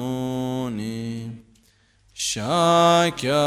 [0.00, 1.30] Mahamuni
[2.14, 3.40] Shakyamunye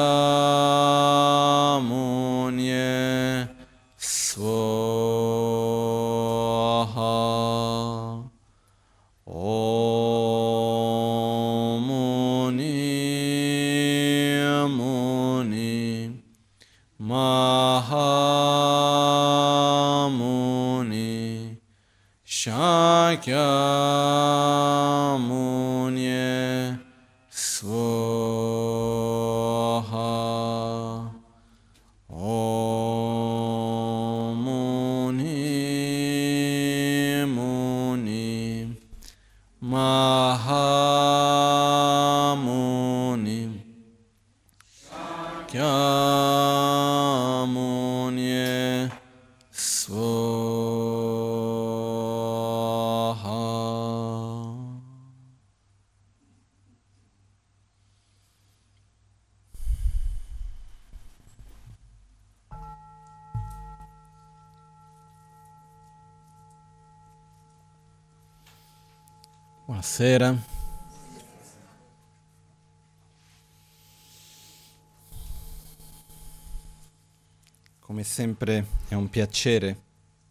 [78.14, 79.82] sempre è un piacere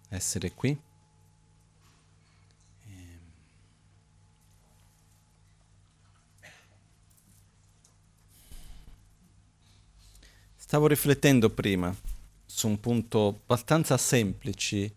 [0.09, 0.79] essere qui.
[10.55, 11.93] Stavo riflettendo prima
[12.47, 14.95] su un punto abbastanza semplice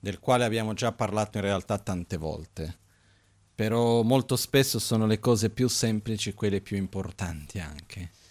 [0.00, 2.78] del quale abbiamo già parlato in realtà tante volte,
[3.54, 8.23] però molto spesso sono le cose più semplici quelle più importanti anche.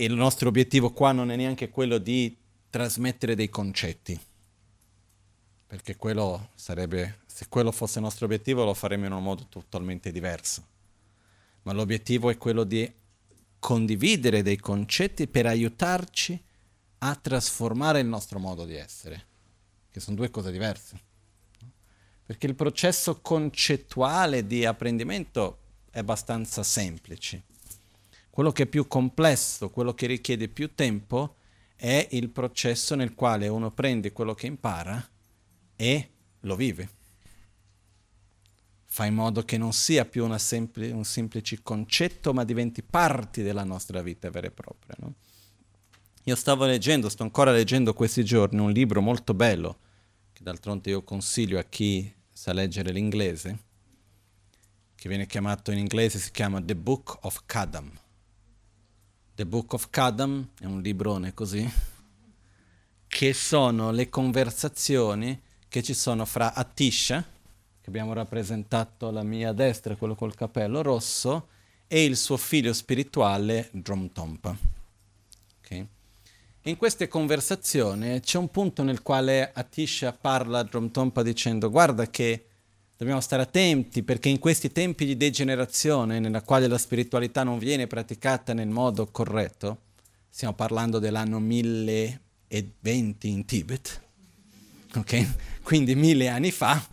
[0.00, 2.34] E il nostro obiettivo qua non è neanche quello di
[2.70, 4.18] trasmettere dei concetti,
[5.66, 10.10] perché quello sarebbe, se quello fosse il nostro obiettivo lo faremmo in un modo totalmente
[10.10, 10.64] diverso,
[11.64, 12.90] ma l'obiettivo è quello di
[13.58, 16.42] condividere dei concetti per aiutarci
[17.00, 19.26] a trasformare il nostro modo di essere,
[19.90, 20.98] che sono due cose diverse.
[22.24, 25.58] Perché il processo concettuale di apprendimento
[25.90, 27.48] è abbastanza semplice.
[28.30, 31.36] Quello che è più complesso, quello che richiede più tempo,
[31.76, 35.06] è il processo nel quale uno prende quello che impara
[35.76, 36.88] e lo vive.
[38.86, 43.64] Fa in modo che non sia più sempli- un semplice concetto, ma diventi parte della
[43.64, 44.94] nostra vita vera e propria.
[44.98, 45.14] No?
[46.24, 49.78] Io stavo leggendo, sto ancora leggendo questi giorni, un libro molto bello,
[50.32, 53.58] che d'altronde io consiglio a chi sa leggere l'inglese,
[54.94, 57.90] che viene chiamato in inglese, si chiama The Book of Kadam.
[59.40, 61.66] The Book of Kadam è un librone così,
[63.08, 67.24] che sono le conversazioni che ci sono fra Atisha,
[67.80, 71.48] che abbiamo rappresentato alla mia destra, quello col capello rosso,
[71.86, 74.54] e il suo figlio spirituale Dromtompa.
[75.60, 75.88] Okay?
[76.64, 82.44] In queste conversazioni c'è un punto nel quale Atisha parla a Dromtompa dicendo guarda che
[83.00, 87.86] dobbiamo stare attenti perché in questi tempi di degenerazione nella quale la spiritualità non viene
[87.86, 89.84] praticata nel modo corretto,
[90.28, 94.02] stiamo parlando dell'anno 1020 in Tibet,
[94.96, 95.62] ok?
[95.62, 96.86] Quindi mille anni fa,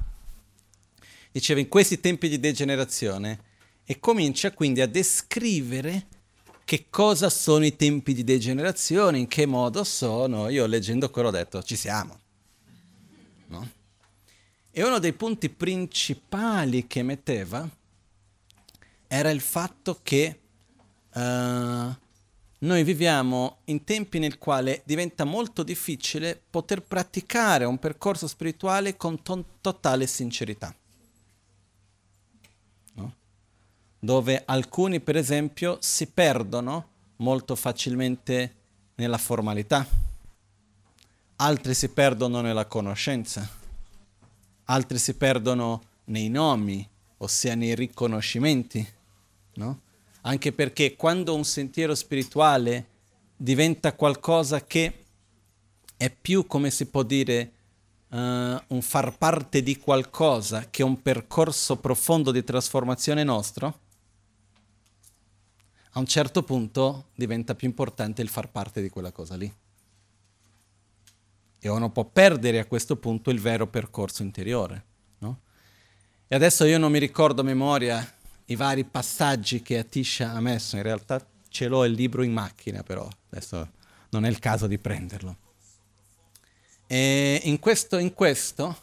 [1.30, 3.40] diceva in questi tempi di degenerazione
[3.84, 6.06] e comincia quindi a descrivere
[6.64, 10.48] che cosa sono i tempi di degenerazione, in che modo sono.
[10.48, 12.18] Io leggendo quello ho detto ci siamo.
[13.48, 13.76] No?
[14.78, 17.68] E uno dei punti principali che metteva
[19.08, 20.40] era il fatto che
[21.16, 28.96] uh, noi viviamo in tempi nel quale diventa molto difficile poter praticare un percorso spirituale
[28.96, 30.72] con to- totale sincerità.
[32.94, 33.16] No?
[33.98, 38.56] Dove alcuni, per esempio, si perdono molto facilmente
[38.94, 39.88] nella formalità,
[41.38, 43.66] altri si perdono nella conoscenza
[44.70, 46.88] altri si perdono nei nomi,
[47.18, 48.86] ossia nei riconoscimenti,
[49.56, 49.82] no?
[50.22, 52.88] Anche perché quando un sentiero spirituale
[53.36, 55.06] diventa qualcosa che
[55.96, 57.52] è più, come si può dire,
[58.10, 63.80] uh, un far parte di qualcosa che un percorso profondo di trasformazione nostro,
[65.92, 69.52] a un certo punto diventa più importante il far parte di quella cosa lì
[71.60, 74.86] e uno può perdere a questo punto il vero percorso interiore.
[75.20, 75.40] No?
[76.28, 78.14] E adesso io non mi ricordo a memoria
[78.46, 82.84] i vari passaggi che Atisha ha messo, in realtà ce l'ho il libro in macchina
[82.84, 83.72] però, adesso
[84.10, 85.38] non è il caso di prenderlo.
[86.88, 88.82] E in questo, in questo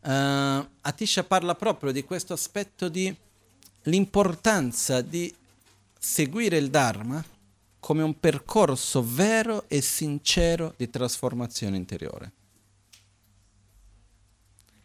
[0.00, 3.14] uh, Atisha parla proprio di questo aspetto di
[3.84, 5.34] l'importanza di
[5.98, 7.24] seguire il Dharma
[7.80, 12.32] come un percorso vero e sincero di trasformazione interiore.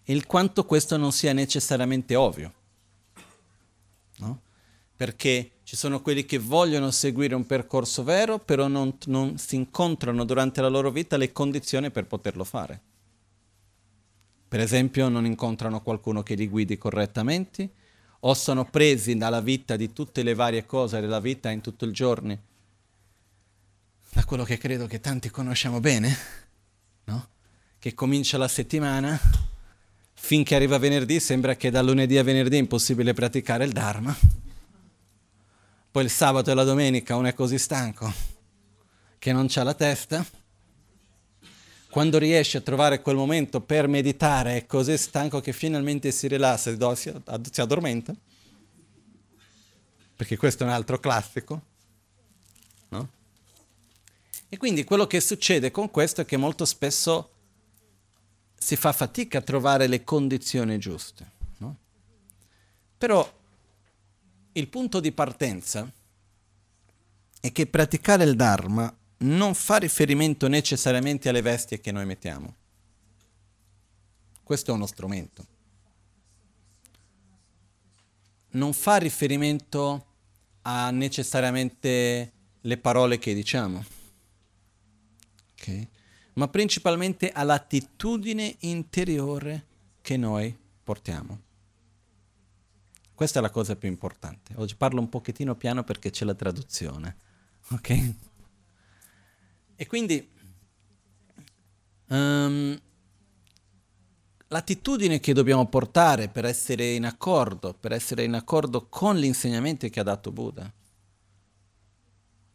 [0.06, 2.54] Il quanto questo non sia necessariamente ovvio.
[4.18, 4.42] No?
[4.96, 10.24] Perché ci sono quelli che vogliono seguire un percorso vero, però non, non si incontrano
[10.24, 12.82] durante la loro vita le condizioni per poterlo fare.
[14.48, 17.72] Per esempio non incontrano qualcuno che li guidi correttamente,
[18.22, 21.92] o sono presi dalla vita di tutte le varie cose della vita in tutto il
[21.92, 22.54] giorno
[24.16, 26.18] da quello che credo che tanti conosciamo bene,
[27.04, 27.28] no?
[27.78, 29.20] Che comincia la settimana,
[30.14, 34.18] finché arriva venerdì sembra che da lunedì a venerdì è impossibile praticare il Dharma.
[35.92, 38.10] Poi il sabato e la domenica uno è così stanco
[39.20, 40.26] che non c'ha la testa.
[41.90, 46.72] Quando riesce a trovare quel momento per meditare è così stanco che finalmente si rilassa
[46.72, 48.16] e si addormenta.
[50.16, 51.74] Perché questo è un altro classico.
[54.48, 57.32] E quindi quello che succede con questo è che molto spesso
[58.58, 61.32] si fa fatica a trovare le condizioni giuste.
[61.58, 61.78] No?
[62.98, 63.32] Però
[64.54, 65.92] il punto di partenza
[67.40, 72.56] è che praticare il Dharma non fa riferimento necessariamente alle vesti che noi mettiamo.
[74.44, 75.46] Questo è uno strumento.
[78.52, 80.06] Non fa riferimento
[80.62, 82.32] a necessariamente
[82.62, 83.95] le parole che diciamo
[85.66, 85.90] okay?
[86.34, 89.68] ma principalmente all'attitudine interiore
[90.02, 91.42] che noi portiamo.
[93.14, 94.54] Questa è la cosa più importante.
[94.58, 97.18] Oggi parlo un pochettino piano perché c'è la traduzione.
[97.72, 98.14] Ok?
[99.78, 100.30] E quindi
[102.08, 102.80] um,
[104.48, 110.00] l'attitudine che dobbiamo portare per essere in accordo, per essere in accordo con l'insegnamento che
[110.02, 110.72] ha dato Buddha,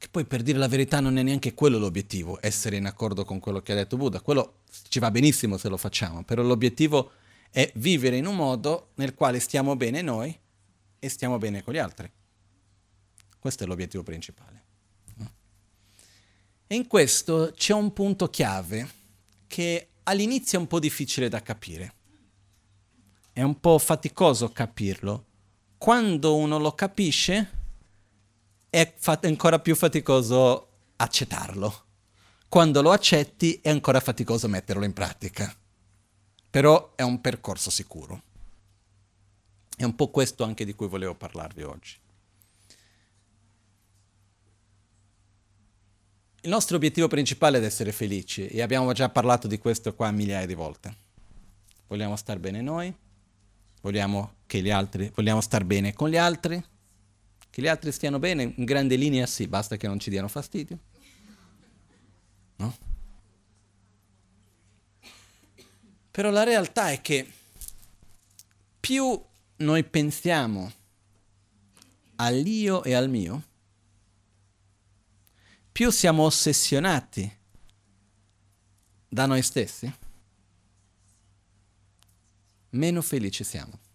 [0.00, 3.38] che poi per dire la verità non è neanche quello l'obiettivo, essere in accordo con
[3.38, 4.23] quello che ha detto Buddha.
[4.23, 7.11] Quello ci va benissimo se lo facciamo, però l'obiettivo
[7.50, 10.35] è vivere in un modo nel quale stiamo bene noi
[10.99, 12.11] e stiamo bene con gli altri.
[13.38, 14.62] Questo è l'obiettivo principale.
[16.67, 18.88] E in questo c'è un punto chiave
[19.49, 21.94] che all'inizio è un po' difficile da capire.
[23.35, 25.26] È un po' faticoso capirlo.
[25.76, 27.59] Quando uno lo capisce,
[28.70, 31.84] è fat- ancora più faticoso accettarlo.
[32.49, 35.55] Quando lo accetti è ancora faticoso metterlo in pratica.
[36.49, 38.22] Però è un percorso sicuro.
[39.76, 41.99] È un po' questo anche di cui volevo parlarvi oggi.
[46.43, 50.46] Il nostro obiettivo principale è essere felici e abbiamo già parlato di questo qua migliaia
[50.46, 50.96] di volte.
[51.87, 52.94] Vogliamo star bene noi,
[53.82, 56.62] vogliamo, che gli altri, vogliamo star bene con gli altri,
[57.50, 60.79] che gli altri stiano bene, in grande linea sì, basta che non ci diano fastidio.
[62.56, 62.76] No?
[66.11, 67.29] Però la realtà è che
[68.79, 69.20] più
[69.56, 70.73] noi pensiamo
[72.17, 73.43] all'io e al mio,
[75.73, 77.38] più siamo ossessionati
[79.08, 79.93] da noi stessi,
[82.70, 83.89] meno felici siamo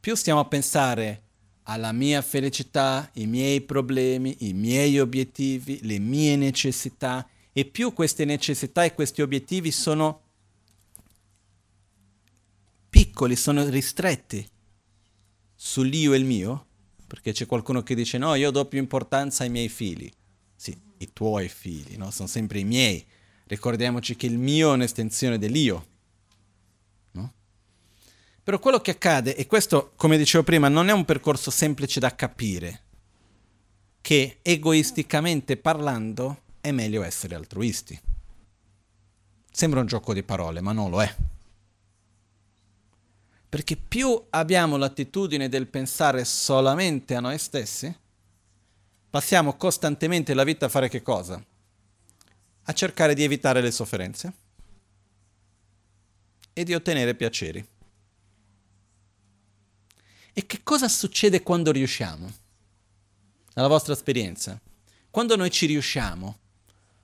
[0.00, 1.24] più stiamo a pensare
[1.64, 8.24] alla mia felicità, i miei problemi, i miei obiettivi, le mie necessità e più queste
[8.24, 10.22] necessità e questi obiettivi sono
[12.88, 14.48] piccoli, sono ristretti
[15.54, 16.66] sull'io e il mio,
[17.06, 20.10] perché c'è qualcuno che dice no, io do più importanza ai miei figli.
[20.56, 22.10] Sì, i tuoi figli, no?
[22.10, 23.04] Sono sempre i miei.
[23.44, 25.86] Ricordiamoci che il mio è un'estensione dell'io.
[28.50, 32.16] Però quello che accade, e questo, come dicevo prima, non è un percorso semplice da
[32.16, 32.82] capire,
[34.00, 37.96] che egoisticamente parlando è meglio essere altruisti.
[39.52, 41.16] Sembra un gioco di parole, ma non lo è.
[43.48, 47.96] Perché più abbiamo l'attitudine del pensare solamente a noi stessi,
[49.10, 51.40] passiamo costantemente la vita a fare che cosa?
[52.64, 54.32] A cercare di evitare le sofferenze
[56.52, 57.64] e di ottenere piaceri.
[60.40, 62.32] E che cosa succede quando riusciamo?
[63.52, 64.58] Nella vostra esperienza?
[65.10, 66.38] Quando noi ci riusciamo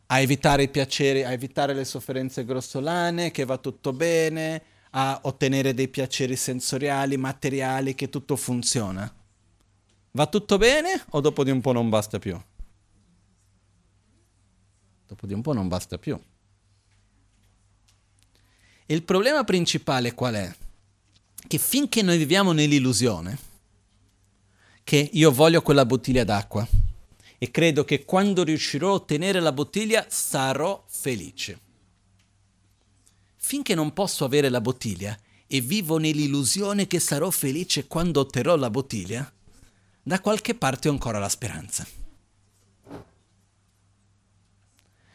[0.07, 4.62] a evitare i piaceri, a evitare le sofferenze grossolane, che va tutto bene,
[4.93, 9.14] a ottenere dei piaceri sensoriali, materiali, che tutto funziona.
[10.12, 12.40] Va tutto bene o dopo di un po' non basta più?
[15.07, 16.19] dopo di un po' non basta più.
[18.87, 20.57] Il problema principale qual è?
[21.47, 23.38] Che finché noi viviamo nell'illusione
[24.83, 26.67] che io voglio quella bottiglia d'acqua
[27.38, 31.61] e credo che quando riuscirò a ottenere la bottiglia sarò felice.
[33.37, 38.71] Finché non posso avere la bottiglia e vivo nell'illusione che sarò felice quando otterrò la
[38.71, 39.33] bottiglia,
[40.03, 41.87] da qualche parte ho ancora la speranza.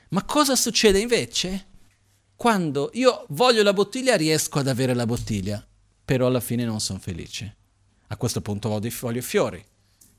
[0.09, 1.67] Ma cosa succede invece?
[2.35, 5.65] Quando io voglio la bottiglia riesco ad avere la bottiglia,
[6.03, 7.55] però alla fine non sono felice.
[8.07, 9.63] A questo punto voglio fiori,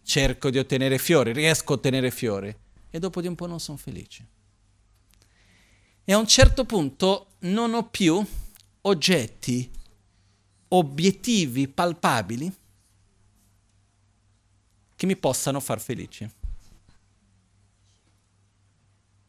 [0.02, 2.54] cerco di ottenere fiori, riesco a ottenere fiori
[2.90, 4.26] e dopo di un po' non sono felice.
[6.04, 8.24] E a un certo punto non ho più
[8.82, 9.70] oggetti,
[10.68, 12.52] obiettivi palpabili
[14.96, 16.24] che mi possano far felice.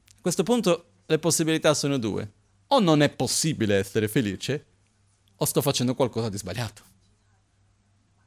[0.08, 2.32] A questo punto le possibilità sono due
[2.68, 4.66] o non è possibile essere felice,
[5.36, 6.84] o sto facendo qualcosa di sbagliato.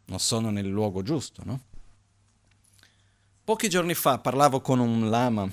[0.06, 1.60] Non sono nel luogo giusto, no?
[3.44, 5.48] Pochi giorni fa parlavo con un lama,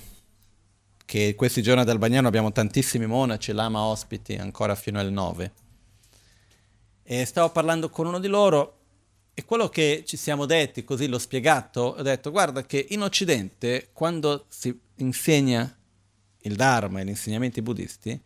[1.04, 5.52] che questi giorni ad Albagnano abbiamo tantissimi monaci, lama ospiti, ancora fino al 9.
[7.02, 8.78] E stavo parlando con uno di loro
[9.34, 13.90] e quello che ci siamo detti, così l'ho spiegato, ho detto guarda che in Occidente
[13.92, 15.76] quando si insegna
[16.38, 18.20] il Dharma e gli insegnamenti buddisti,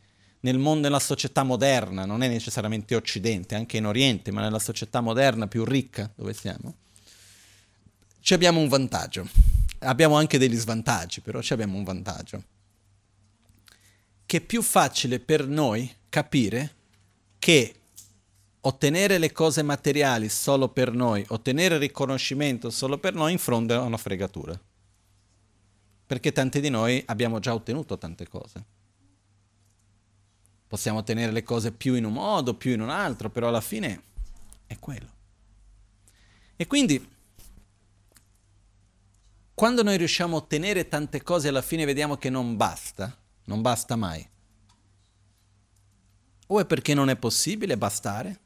[0.49, 5.03] nel mondo, nella società moderna, non è necessariamente Occidente, anche in Oriente, ma nella società
[5.03, 6.75] moderna più ricca dove siamo,
[8.21, 9.29] ci abbiamo un vantaggio.
[9.81, 12.43] Abbiamo anche degli svantaggi, però ci abbiamo un vantaggio.
[14.25, 16.75] Che è più facile per noi capire
[17.39, 17.75] che
[18.61, 23.79] ottenere le cose materiali solo per noi, ottenere riconoscimento solo per noi, in fondo è
[23.79, 24.59] una fregatura.
[26.07, 28.77] Perché tanti di noi abbiamo già ottenuto tante cose
[30.69, 34.03] Possiamo tenere le cose più in un modo, più in un altro, però alla fine
[34.67, 35.09] è quello.
[36.57, 37.09] E quindi,
[39.55, 43.97] quando noi riusciamo a ottenere tante cose, alla fine vediamo che non basta, non basta
[43.97, 44.29] mai.
[46.49, 48.41] O è perché non è possibile bastare,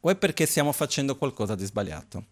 [0.00, 2.24] o è perché stiamo facendo qualcosa di sbagliato.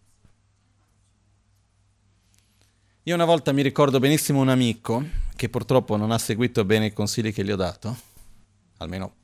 [3.03, 6.93] Io una volta mi ricordo benissimo un amico che purtroppo non ha seguito bene i
[6.93, 8.11] consigli che gli ho dato
[8.83, 9.15] almeno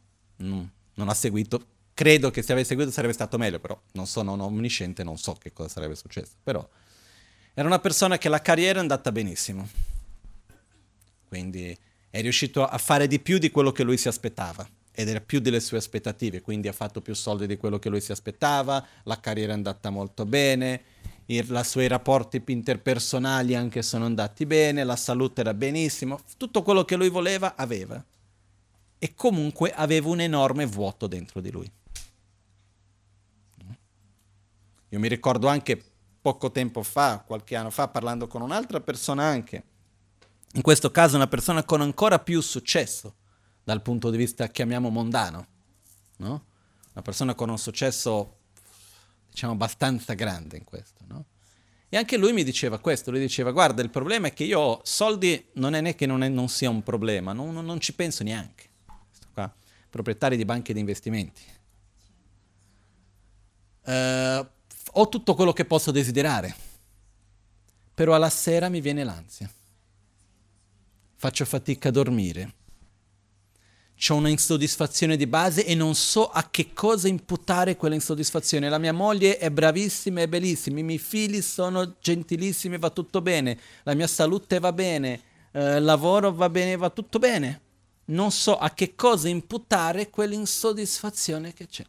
[0.44, 0.64] mm,
[0.96, 1.66] non ha seguito.
[1.94, 5.34] Credo che se avesse seguito sarebbe stato meglio, però non sono un omnisciente, non so
[5.34, 6.34] che cosa sarebbe successo.
[6.44, 6.68] Però
[7.54, 9.68] era una persona che la carriera è andata benissimo.
[11.28, 11.78] Quindi
[12.10, 15.40] è riuscito a fare di più di quello che lui si aspettava ed era più
[15.40, 19.20] delle sue aspettative, quindi ha fatto più soldi di quello che lui si aspettava, la
[19.20, 20.82] carriera è andata molto bene,
[21.28, 26.96] i suoi rapporti interpersonali anche sono andati bene, la salute era benissimo, tutto quello che
[26.96, 28.04] lui voleva aveva
[29.00, 31.72] e comunque aveva un enorme vuoto dentro di lui.
[34.90, 35.82] Io mi ricordo anche
[36.22, 39.64] poco tempo fa, qualche anno fa, parlando con un'altra persona anche,
[40.54, 43.16] in questo caso una persona con ancora più successo
[43.64, 45.48] dal punto di vista, chiamiamo, mondano,
[46.18, 46.46] no?
[46.92, 48.38] una persona con un successo,
[49.30, 51.04] diciamo, abbastanza grande in questo.
[51.08, 51.26] No?
[51.88, 54.82] E anche lui mi diceva questo, lui diceva, guarda, il problema è che io ho
[54.84, 58.24] soldi, non è né che non, è, non sia un problema, non, non ci penso
[58.24, 58.69] neanche
[59.90, 61.42] proprietari di banche di investimenti.
[63.86, 64.46] Uh,
[64.94, 66.56] ho tutto quello che posso desiderare,
[67.94, 69.50] però alla sera mi viene l'ansia.
[71.16, 72.54] Faccio fatica a dormire.
[74.08, 78.70] Ho una insoddisfazione di base e non so a che cosa imputare quella insoddisfazione.
[78.70, 83.60] La mia moglie è bravissima e bellissima, i miei figli sono gentilissimi, va tutto bene,
[83.84, 87.68] la mia salute va bene, eh, il lavoro va bene, va tutto bene
[88.10, 91.86] non so a che cosa imputare quell'insoddisfazione che c'è.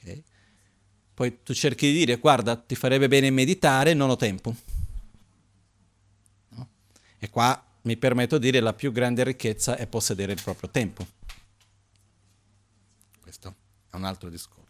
[0.00, 0.22] Okay.
[1.14, 4.54] Poi tu cerchi di dire, guarda, ti farebbe bene meditare, non ho tempo.
[6.48, 6.68] No?
[7.18, 11.06] E qua mi permetto di dire la più grande ricchezza è possedere il proprio tempo.
[13.20, 13.54] Questo
[13.90, 14.60] è un altro discorso.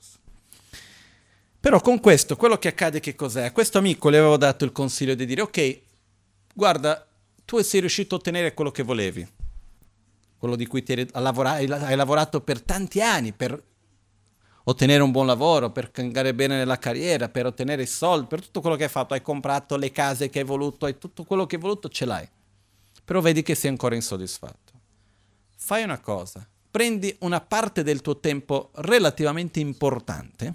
[1.60, 3.44] Però con questo, quello che accade che cos'è?
[3.44, 5.80] A questo amico le avevo dato il consiglio di dire, ok,
[6.52, 7.06] guarda,
[7.44, 9.26] tu sei riuscito a ottenere quello che volevi,
[10.38, 13.62] quello di cui eri, hai lavorato per tanti anni, per
[14.64, 18.60] ottenere un buon lavoro, per andare bene nella carriera, per ottenere i soldi, per tutto
[18.60, 21.56] quello che hai fatto, hai comprato le case che hai voluto, hai tutto quello che
[21.56, 22.28] hai voluto, ce l'hai.
[23.04, 24.72] Però vedi che sei ancora insoddisfatto.
[25.56, 30.54] Fai una cosa, prendi una parte del tuo tempo relativamente importante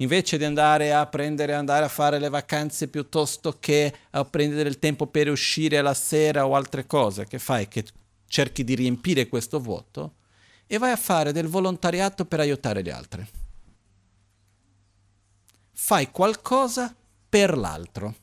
[0.00, 4.78] invece di andare a prendere, andare a fare le vacanze piuttosto che a prendere il
[4.78, 7.68] tempo per uscire la sera o altre cose, che fai?
[7.68, 7.84] Che
[8.26, 10.14] cerchi di riempire questo vuoto
[10.66, 13.26] e vai a fare del volontariato per aiutare gli altri.
[15.72, 16.94] Fai qualcosa
[17.28, 18.14] per l'altro.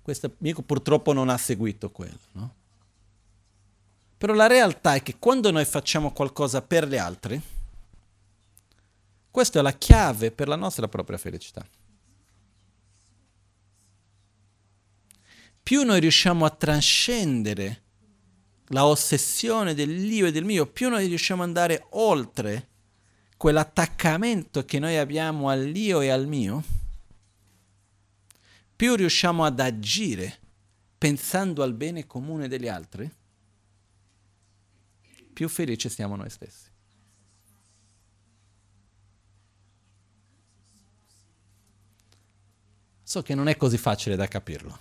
[0.00, 2.54] Questo amico purtroppo non ha seguito quello, no?
[4.18, 7.40] Però la realtà è che quando noi facciamo qualcosa per gli altri,
[9.32, 11.66] questa è la chiave per la nostra propria felicità.
[15.62, 17.82] Più noi riusciamo a trascendere
[18.66, 22.68] la ossessione dell'io e del mio, più noi riusciamo ad andare oltre
[23.38, 26.62] quell'attaccamento che noi abbiamo all'io e al mio,
[28.76, 30.40] più riusciamo ad agire
[30.98, 33.10] pensando al bene comune degli altri,
[35.32, 36.71] più felici siamo noi stessi.
[43.12, 44.78] So che non è così facile da capirlo.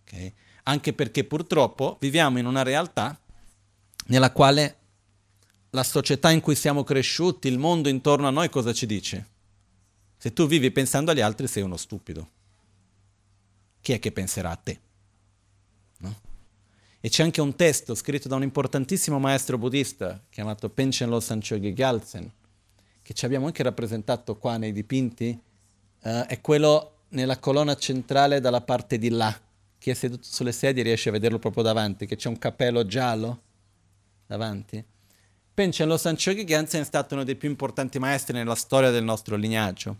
[0.00, 0.32] Okay?
[0.62, 3.20] Anche perché purtroppo viviamo in una realtà
[4.06, 4.78] nella quale
[5.68, 9.28] la società in cui siamo cresciuti, il mondo intorno a noi cosa ci dice?
[10.16, 12.30] Se tu vivi pensando agli altri sei uno stupido.
[13.82, 14.80] Chi è che penserà a te?
[15.98, 16.14] No?
[16.98, 22.32] E c'è anche un testo scritto da un importantissimo maestro buddista chiamato Penchen Losang Gyaltsen,
[23.02, 25.38] che ci abbiamo anche rappresentato qua nei dipinti,
[26.04, 29.38] uh, è quello nella colonna centrale dalla parte di là.
[29.78, 33.42] Chi è seduto sulle sedie riesce a vederlo proprio davanti, che c'è un cappello giallo
[34.26, 34.82] davanti.
[35.52, 39.36] Penchen Losang Chogi Gyaltsen è stato uno dei più importanti maestri nella storia del nostro
[39.36, 39.96] lignaggio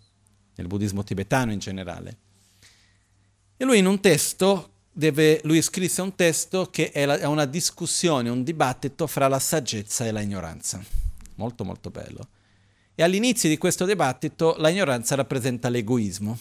[0.57, 2.19] nel buddismo tibetano in generale.
[3.57, 7.45] E lui in un testo, deve, lui scrisse un testo che è, la, è una
[7.45, 10.83] discussione, un dibattito fra la saggezza e la ignoranza.
[11.37, 12.29] Molto molto bello.
[12.95, 16.39] E all'inizio di questo dibattito la ignoranza rappresenta l'egoismo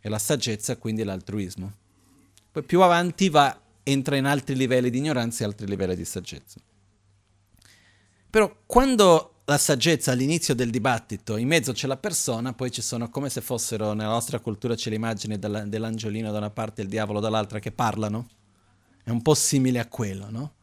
[0.00, 1.72] e la saggezza quindi l'altruismo.
[2.52, 6.60] Poi più avanti va, entra in altri livelli di ignoranza e altri livelli di saggezza.
[8.30, 13.10] Però quando la saggezza all'inizio del dibattito, in mezzo c'è la persona, poi ci sono
[13.10, 17.18] come se fossero, nella nostra cultura c'è l'immagine dell'angiolino da una parte e il diavolo
[17.18, 18.28] dall'altra che parlano.
[19.02, 20.54] È un po' simile a quello, no?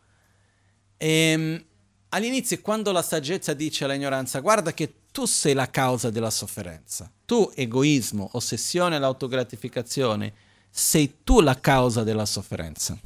[0.95, 1.65] E, ehm,
[2.09, 7.51] all'inizio, quando la saggezza dice all'ignoranza, guarda che tu sei la causa della sofferenza, tu
[7.55, 10.33] egoismo, ossessione all'autogratificazione,
[10.69, 12.97] sei tu la causa della sofferenza.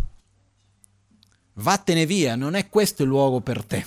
[1.56, 3.86] Vattene via, non è questo il luogo per te.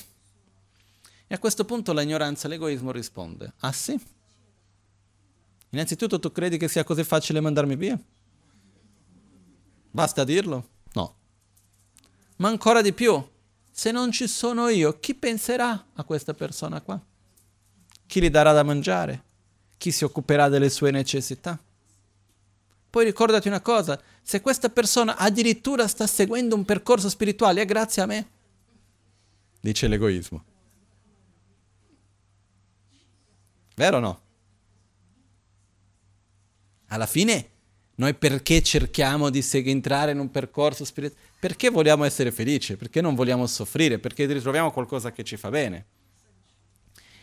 [1.26, 3.98] E a questo punto l'ignoranza, l'egoismo risponde, ah sì?
[5.70, 7.98] Innanzitutto tu credi che sia così facile mandarmi via?
[9.90, 10.68] Basta dirlo?
[10.92, 11.14] No.
[12.37, 13.22] Ma ancora di più,
[13.78, 16.98] se non ci sono io, chi penserà a questa persona qua?
[18.06, 19.22] Chi gli darà da mangiare?
[19.76, 21.62] Chi si occuperà delle sue necessità?
[22.88, 28.00] Poi ricordati una cosa, se questa persona addirittura sta seguendo un percorso spirituale, è grazie
[28.00, 28.28] a me,
[29.60, 30.42] dice l'egoismo.
[33.74, 34.20] Vero o no?
[36.86, 37.50] Alla fine,
[37.96, 41.24] noi perché cerchiamo di entrare in un percorso spirituale?
[41.38, 42.76] Perché vogliamo essere felici?
[42.76, 43.98] Perché non vogliamo soffrire?
[43.98, 45.87] Perché ritroviamo qualcosa che ci fa bene?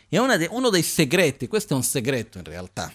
[0.08, 2.92] E de- uno dei segreti, questo è un segreto in realtà,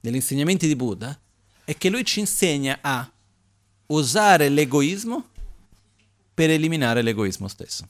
[0.00, 1.18] degli insegnamenti di Buddha,
[1.64, 3.10] è che lui ci insegna a
[3.86, 5.28] usare l'egoismo
[6.32, 7.88] per eliminare l'egoismo stesso.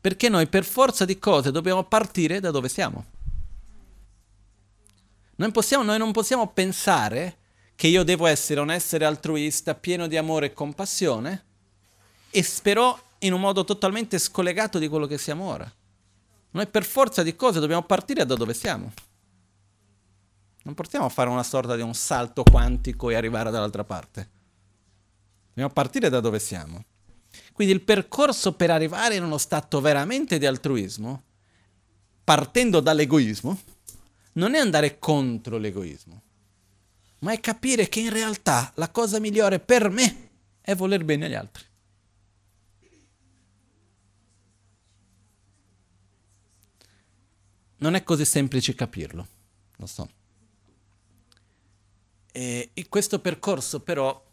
[0.00, 3.04] Perché noi per forza di cose dobbiamo partire da dove siamo.
[5.38, 7.38] Noi, possiamo, noi non possiamo pensare
[7.76, 11.44] che io devo essere un essere altruista, pieno di amore e compassione,
[12.30, 15.72] e però in un modo totalmente scollegato di quello che siamo ora.
[16.50, 18.92] Noi per forza di cose dobbiamo partire da dove siamo.
[20.64, 24.30] Non possiamo fare una sorta di un salto quantico e arrivare dall'altra parte.
[25.50, 26.84] Dobbiamo partire da dove siamo.
[27.52, 31.22] Quindi il percorso per arrivare in uno stato veramente di altruismo,
[32.24, 33.56] partendo dall'egoismo,
[34.38, 36.22] non è andare contro l'egoismo,
[37.18, 41.34] ma è capire che in realtà la cosa migliore per me è voler bene agli
[41.34, 41.64] altri.
[47.78, 49.28] Non è così semplice capirlo,
[49.76, 50.08] lo so.
[52.30, 54.24] E questo percorso però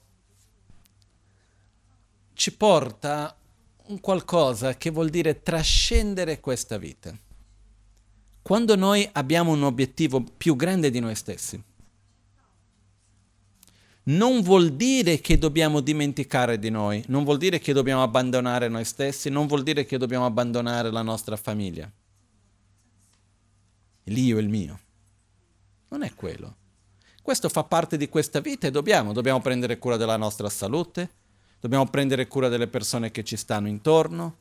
[2.34, 3.36] ci porta
[3.88, 7.18] un qualcosa che vuol dire trascendere questa vita.
[8.46, 11.60] Quando noi abbiamo un obiettivo più grande di noi stessi,
[14.04, 18.86] non vuol dire che dobbiamo dimenticare di noi, non vuol dire che dobbiamo abbandonare noi
[18.86, 21.92] stessi, non vuol dire che dobbiamo abbandonare la nostra famiglia.
[24.04, 24.80] L'io e il mio.
[25.88, 26.56] Non è quello.
[27.24, 31.10] Questo fa parte di questa vita e dobbiamo, dobbiamo prendere cura della nostra salute,
[31.60, 34.36] dobbiamo prendere cura delle persone che ci stanno intorno,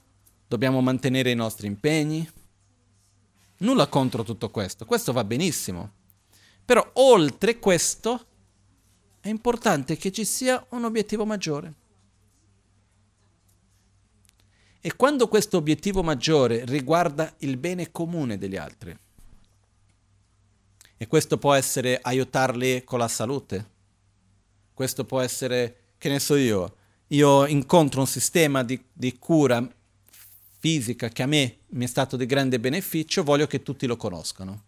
[0.47, 2.31] dobbiamo mantenere i nostri impegni.
[3.65, 5.93] Nulla contro tutto questo, questo va benissimo.
[6.65, 8.27] Però oltre questo
[9.21, 11.75] è importante che ci sia un obiettivo maggiore.
[14.83, 18.95] E quando questo obiettivo maggiore riguarda il bene comune degli altri,
[20.99, 23.71] e questo può essere aiutarli con la salute,
[24.75, 26.77] questo può essere, che ne so io,
[27.09, 29.67] io incontro un sistema di, di cura
[30.65, 34.63] fisica che a me mi è stato di grande beneficio, voglio che tutti lo conoscano.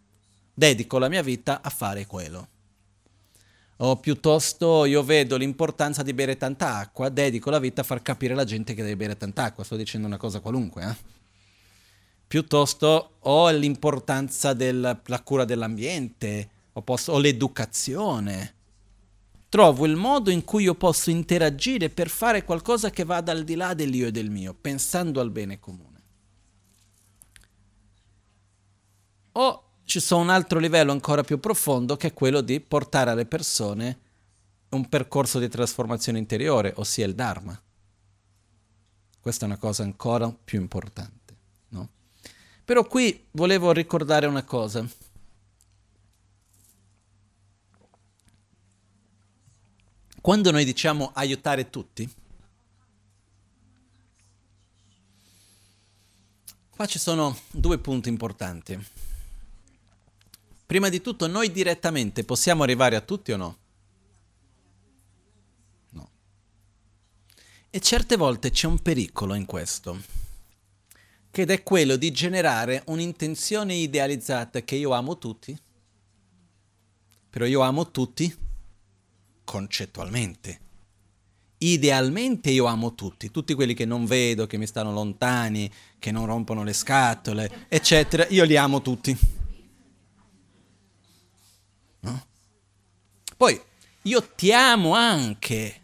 [0.53, 2.49] Dedico la mia vita a fare quello
[3.79, 8.35] o piuttosto io vedo l'importanza di bere tanta acqua, dedico la vita a far capire
[8.35, 10.97] alla gente che deve bere tanta acqua, sto dicendo una cosa qualunque, eh?
[12.27, 18.55] piuttosto ho l'importanza della cura dell'ambiente, o, posso, o l'educazione.
[19.49, 23.55] Trovo il modo in cui io posso interagire per fare qualcosa che vada al di
[23.55, 25.86] là dell'io e del mio, pensando al bene comune.
[29.39, 33.27] O ci sono un altro livello ancora più profondo che è quello di portare alle
[33.27, 34.01] persone
[34.71, 37.59] un percorso di trasformazione interiore, ossia il Dharma.
[39.21, 41.37] Questa è una cosa ancora più importante.
[41.69, 41.89] No?
[42.65, 44.87] Però qui volevo ricordare una cosa.
[50.21, 52.11] Quando noi diciamo aiutare tutti,
[56.71, 59.05] qua ci sono due punti importanti.
[60.67, 63.59] Prima di tutto, noi direttamente possiamo arrivare a tutti o no?
[65.91, 66.11] No.
[67.71, 69.97] E certe volte c'è un pericolo in questo,
[71.31, 75.57] che è quello di generare un'intenzione idealizzata che io amo tutti,
[77.31, 78.37] però io amo tutti
[79.45, 80.61] concettualmente.
[81.59, 86.27] Idealmente io amo tutti, tutti quelli che non vedo, che mi stanno lontani, che non
[86.27, 89.36] rompono le scatole, eccetera, io li amo tutti.
[93.37, 93.61] Poi
[94.03, 95.81] io ti amo anche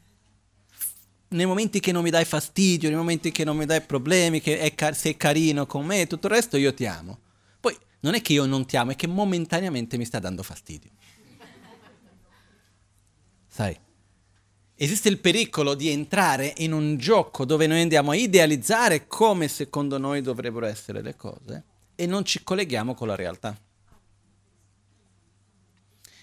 [1.28, 4.72] nei momenti che non mi dai fastidio, nei momenti che non mi dai problemi, che
[4.74, 7.18] car- sei carino con me, tutto il resto io ti amo.
[7.60, 10.90] Poi non è che io non ti amo, è che momentaneamente mi sta dando fastidio.
[13.48, 13.78] Sai?
[14.74, 19.98] Esiste il pericolo di entrare in un gioco dove noi andiamo a idealizzare come secondo
[19.98, 23.56] noi dovrebbero essere le cose e non ci colleghiamo con la realtà.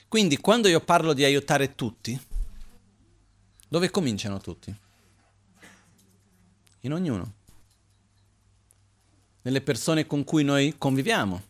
[0.10, 2.20] Quindi quando io parlo di aiutare tutti,
[3.68, 4.76] dove cominciano tutti?
[6.80, 7.34] In ognuno.
[9.44, 11.44] Nelle persone con cui noi conviviamo.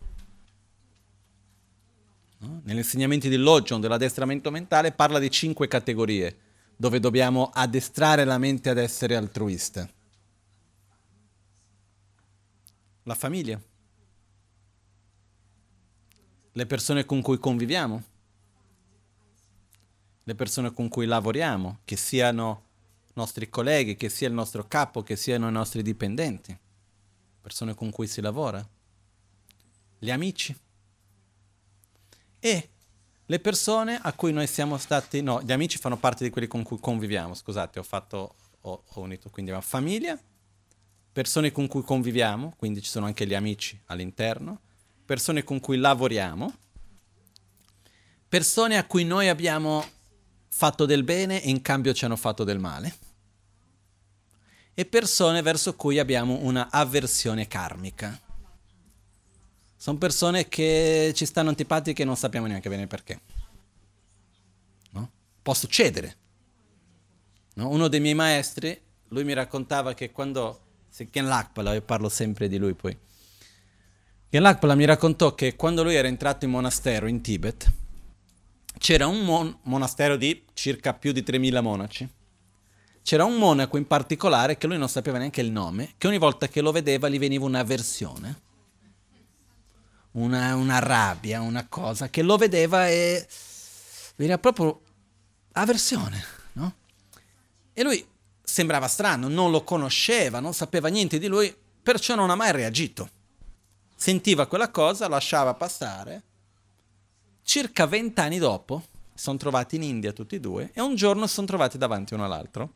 [2.39, 2.61] No?
[2.65, 6.37] Negli insegnamenti di Logion, dell'addestramento mentale, parla di cinque categorie
[6.75, 9.89] dove dobbiamo addestrare la mente ad essere altruista.
[13.03, 13.59] La famiglia,
[16.51, 18.08] le persone con cui conviviamo,
[20.29, 22.65] le persone con cui lavoriamo, che siano
[23.13, 26.55] nostri colleghi, che sia il nostro capo, che siano i nostri dipendenti,
[27.41, 28.63] persone con cui si lavora,
[29.97, 30.55] gli amici
[32.39, 32.69] e
[33.25, 36.61] le persone a cui noi siamo stati, no, gli amici fanno parte di quelli con
[36.61, 40.15] cui conviviamo, scusate, ho fatto, ho, ho unito, quindi abbiamo famiglia,
[41.11, 44.61] persone con cui conviviamo, quindi ci sono anche gli amici all'interno,
[45.03, 46.53] persone con cui lavoriamo,
[48.27, 49.97] persone a cui noi abbiamo
[50.49, 52.95] fatto del bene e in cambio ci hanno fatto del male.
[54.73, 58.19] E persone verso cui abbiamo una avversione karmica.
[59.75, 63.21] Sono persone che ci stanno antipatiche e non sappiamo neanche bene perché.
[64.91, 65.09] No?
[65.41, 66.17] Può succedere.
[67.53, 67.69] No?
[67.69, 70.61] Uno dei miei maestri, lui mi raccontava che quando...
[71.11, 72.97] Ken Lakpala, io parlo sempre di lui poi.
[74.29, 77.71] Ken Lakpala mi raccontò che quando lui era entrato in monastero in Tibet,
[78.79, 82.09] c'era un mon- monastero di circa più di 3.000 monaci.
[83.03, 86.47] C'era un monaco in particolare che lui non sapeva neanche il nome, che ogni volta
[86.47, 88.41] che lo vedeva gli veniva un'avversione,
[90.11, 93.27] una, una rabbia, una cosa, che lo vedeva e
[94.15, 94.81] veniva proprio
[95.53, 96.73] avversione, no?
[97.73, 98.05] E lui
[98.41, 103.09] sembrava strano, non lo conosceva, non sapeva niente di lui, perciò non ha mai reagito.
[103.95, 106.23] Sentiva quella cosa, lasciava passare
[107.49, 108.83] circa vent'anni dopo
[109.15, 112.73] sono trovati in India tutti e due e un giorno sono trovati davanti uno all'altro.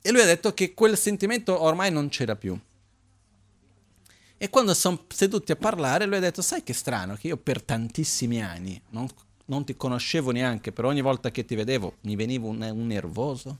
[0.00, 2.56] E lui ha detto che quel sentimento ormai non c'era più.
[4.38, 7.60] E quando sono seduti a parlare, lui ha detto: Sai che strano che io per
[7.60, 9.08] tantissimi anni non,
[9.46, 13.58] non ti conoscevo neanche, però ogni volta che ti vedevo mi veniva un, un nervoso.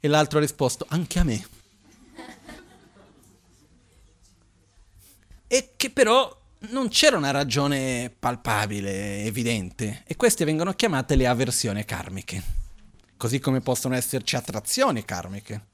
[0.00, 1.46] E l'altro ha risposto: Anche a me.
[5.46, 11.84] E che però non c'era una ragione palpabile, evidente, e queste vengono chiamate le avversioni
[11.84, 12.42] karmiche,
[13.16, 15.66] così come possono esserci attrazioni karmiche.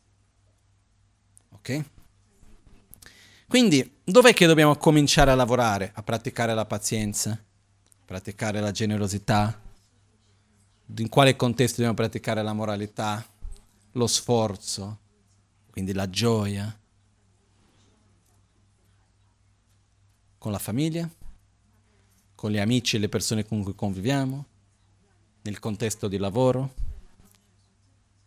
[1.51, 1.85] Ok?
[3.49, 5.91] Quindi, dov'è che dobbiamo cominciare a lavorare?
[5.95, 9.61] A praticare la pazienza, a praticare la generosità?
[10.97, 13.25] In quale contesto dobbiamo praticare la moralità,
[13.93, 14.99] lo sforzo,
[15.71, 16.79] quindi la gioia?
[20.45, 21.09] Con la famiglia,
[22.35, 24.45] con gli amici e le persone con cui conviviamo,
[25.41, 26.75] nel contesto di lavoro,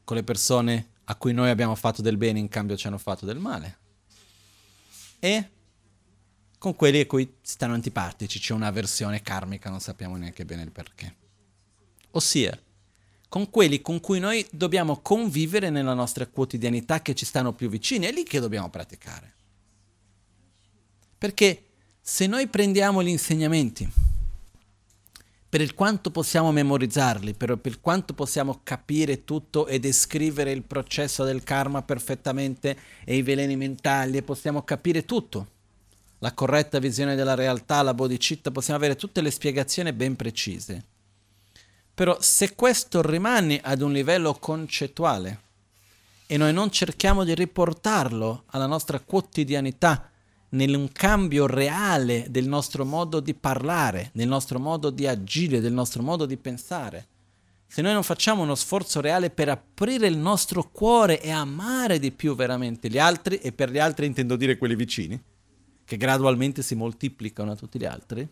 [0.03, 3.27] con le persone a cui noi abbiamo fatto del bene in cambio ci hanno fatto
[3.27, 3.77] del male
[5.19, 5.49] e
[6.57, 11.15] con quelli a cui stanno antipatici, c'è un'avversione karmica, non sappiamo neanche bene il perché.
[12.09, 12.59] Ossia,
[13.29, 18.07] con quelli con cui noi dobbiamo convivere nella nostra quotidianità che ci stanno più vicini,
[18.07, 19.35] è lì che dobbiamo praticare.
[21.15, 21.66] Perché
[22.09, 23.85] se noi prendiamo gli insegnamenti,
[25.49, 31.25] per il quanto possiamo memorizzarli, per, per quanto possiamo capire tutto e descrivere il processo
[31.25, 35.47] del karma perfettamente e i veleni mentali, e possiamo capire tutto,
[36.19, 40.83] la corretta visione della realtà, la bodhicitta, possiamo avere tutte le spiegazioni ben precise.
[41.93, 45.41] Però se questo rimane ad un livello concettuale
[46.25, 50.09] e noi non cerchiamo di riportarlo alla nostra quotidianità,
[50.49, 56.01] un cambio reale del nostro modo di parlare, del nostro modo di agire, del nostro
[56.03, 57.07] modo di pensare.
[57.67, 62.11] Se noi non facciamo uno sforzo reale per aprire il nostro cuore e amare di
[62.11, 65.21] più veramente gli altri, e per gli altri intendo dire quelli vicini,
[65.83, 68.27] che gradualmente si moltiplicano a tutti gli altri,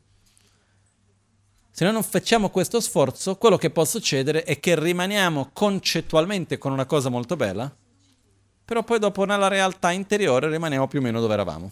[1.75, 6.71] se noi non facciamo questo sforzo, quello che può succedere è che rimaniamo concettualmente con
[6.71, 7.69] una cosa molto bella,
[8.63, 11.71] però poi dopo nella realtà interiore rimaniamo più o meno dove eravamo.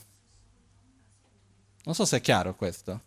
[1.84, 3.02] Non so se è chiaro questo.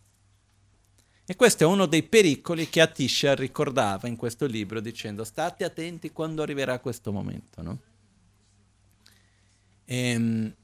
[1.28, 6.12] E questo è uno dei pericoli che Atisha ricordava in questo libro dicendo state attenti
[6.12, 7.62] quando arriverà questo momento.
[7.62, 7.78] No?
[9.84, 10.54] E, ehm,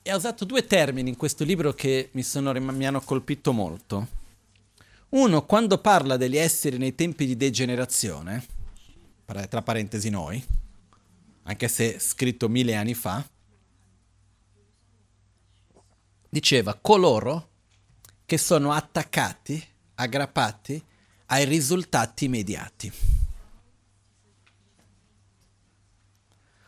[0.00, 4.20] e, ha usato due termini in questo libro che mi, sono, mi hanno colpito molto.
[5.10, 8.42] Uno, quando parla degli esseri nei tempi di degenerazione,
[9.26, 10.42] tra parentesi noi,
[11.42, 13.22] anche se scritto mille anni fa,
[16.32, 17.48] diceva coloro
[18.24, 19.62] che sono attaccati,
[19.96, 20.82] aggrappati
[21.26, 22.90] ai risultati immediati.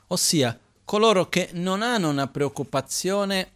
[0.08, 3.52] Ossia, coloro che non hanno una preoccupazione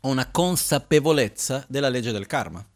[0.00, 2.66] o una consapevolezza della legge del karma.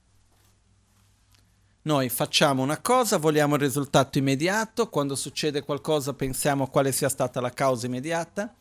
[1.81, 7.41] Noi facciamo una cosa, vogliamo il risultato immediato, quando succede qualcosa pensiamo quale sia stata
[7.41, 8.55] la causa immediata,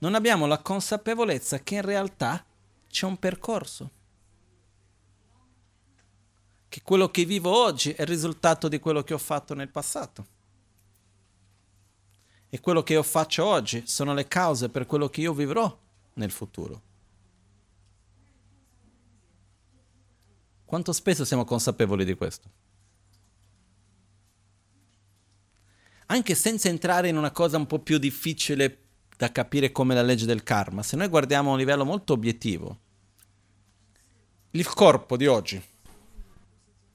[0.00, 2.44] non abbiamo la consapevolezza che in realtà
[2.92, 3.90] c'è un percorso.
[6.68, 10.26] Che quello che vivo oggi è il risultato di quello che ho fatto nel passato.
[12.50, 15.74] E quello che io faccio oggi sono le cause per quello che io vivrò
[16.14, 16.82] nel futuro.
[20.66, 22.50] Quanto spesso siamo consapevoli di questo?
[26.06, 28.80] Anche senza entrare in una cosa un po' più difficile
[29.16, 30.82] da capire come la legge del karma.
[30.82, 32.80] Se noi guardiamo a un livello molto obiettivo,
[34.52, 35.62] il corpo di oggi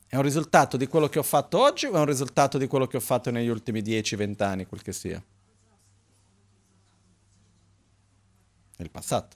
[0.10, 2.88] è un risultato di quello che ho fatto oggi o è un risultato di quello
[2.88, 5.22] che ho fatto negli ultimi 10-20 anni, quel che sia?
[8.78, 9.36] Nel passato.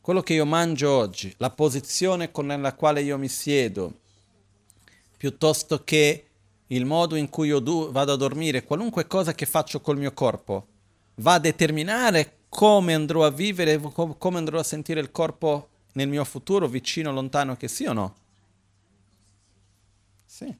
[0.00, 4.00] Quello che io mangio oggi, la posizione con la quale io mi siedo,
[5.16, 6.26] piuttosto che
[6.66, 10.12] il modo in cui io du- vado a dormire, qualunque cosa che faccio col mio
[10.12, 10.66] corpo,
[11.16, 16.24] va a determinare come andrò a vivere, come andrò a sentire il corpo nel mio
[16.24, 18.14] futuro, vicino lontano che sia o no?
[20.24, 20.56] Sì.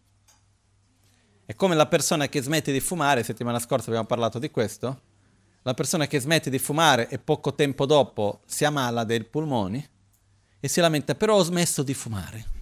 [1.46, 5.00] È come la persona che smette di fumare, settimana scorsa abbiamo parlato di questo,
[5.62, 9.86] la persona che smette di fumare e poco tempo dopo si ammala dei polmoni
[10.60, 12.52] e si lamenta, però ho smesso di fumare.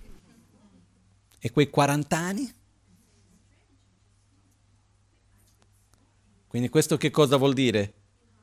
[1.38, 2.54] E quei 40 anni?
[6.48, 7.94] Quindi questo che cosa vuol dire?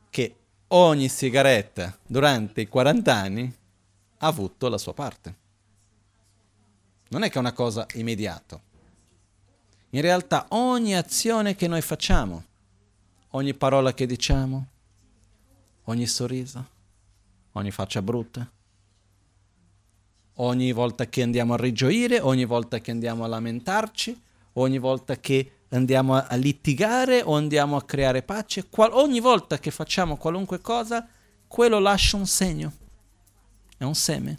[0.10, 0.36] Che
[0.68, 3.56] ogni sigaretta durante i 40 anni
[4.20, 5.36] ha avuto la sua parte.
[7.10, 8.60] Non è che è una cosa immediata.
[9.92, 12.44] In realtà ogni azione che noi facciamo,
[13.30, 14.68] ogni parola che diciamo,
[15.86, 16.66] ogni sorriso,
[17.54, 18.48] ogni faccia brutta,
[20.36, 24.22] ogni volta che andiamo a rigioire, ogni volta che andiamo a lamentarci,
[24.54, 29.72] ogni volta che andiamo a, litigare o andiamo a creare pace, qual- ogni volta che
[29.72, 31.08] facciamo qualunque cosa,
[31.48, 32.74] quello lascia un segno,
[33.80, 34.38] è un seme,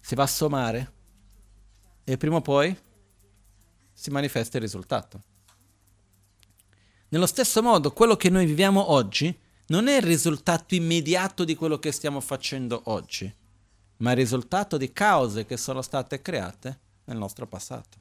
[0.00, 0.92] si va a sommare
[2.02, 2.76] e prima o poi
[3.92, 5.22] si manifesta il risultato.
[7.08, 11.78] Nello stesso modo, quello che noi viviamo oggi non è il risultato immediato di quello
[11.78, 13.32] che stiamo facendo oggi,
[13.98, 17.98] ma il risultato di cause che sono state create nel nostro passato.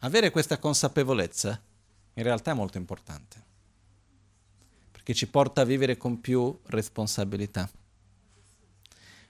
[0.00, 1.62] Avere questa consapevolezza
[2.14, 3.45] in realtà è molto importante,
[5.06, 7.70] perché ci porta a vivere con più responsabilità.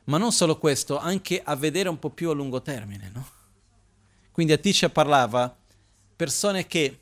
[0.04, 3.28] Ma non solo questo, anche a vedere un po' più a lungo termine, no?
[4.32, 5.54] Quindi Atisha parlava
[6.16, 7.00] persone che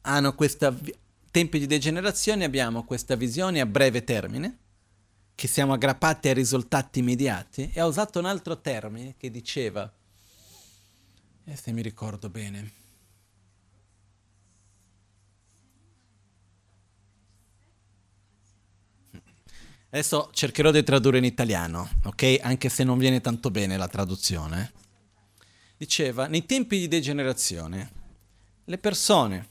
[0.00, 0.74] hanno questa
[1.30, 4.58] tempi di degenerazione abbiamo questa visione a breve termine,
[5.36, 9.88] che siamo aggrappati ai risultati immediati, e ha usato un altro termine che diceva,
[11.44, 12.82] e se mi ricordo bene,
[19.94, 22.40] Adesso cercherò di tradurre in italiano, ok?
[22.42, 24.72] Anche se non viene tanto bene la traduzione.
[25.76, 27.92] Diceva, nei tempi di degenerazione,
[28.64, 29.48] le persone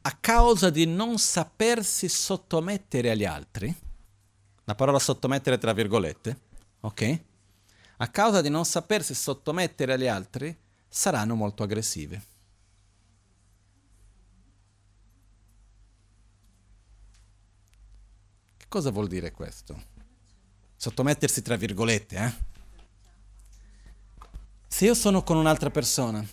[0.00, 3.72] a causa di non sapersi sottomettere agli altri,
[4.64, 6.40] la parola sottomettere tra virgolette,
[6.80, 7.20] ok?
[7.98, 10.52] A causa di non sapersi sottomettere agli altri,
[10.88, 12.20] saranno molto aggressive.
[18.70, 19.82] Cosa vuol dire questo?
[20.76, 22.48] Sottomettersi tra virgolette, eh?
[24.68, 26.24] Se io sono con un'altra persona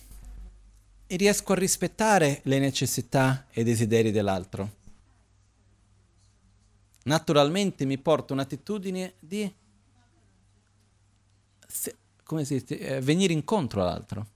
[1.08, 4.76] e riesco a rispettare le necessità e i desideri dell'altro.
[7.02, 9.52] Naturalmente mi porto un'attitudine di
[11.66, 14.26] se, come si dice, eh, venire incontro all'altro.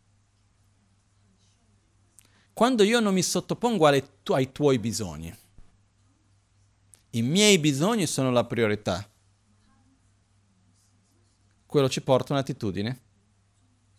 [2.53, 5.33] Quando io non mi sottopongo alle, ai tuoi bisogni,
[7.14, 9.07] i miei bisogni sono la priorità.
[11.66, 13.01] Quello ci porta un'attitudine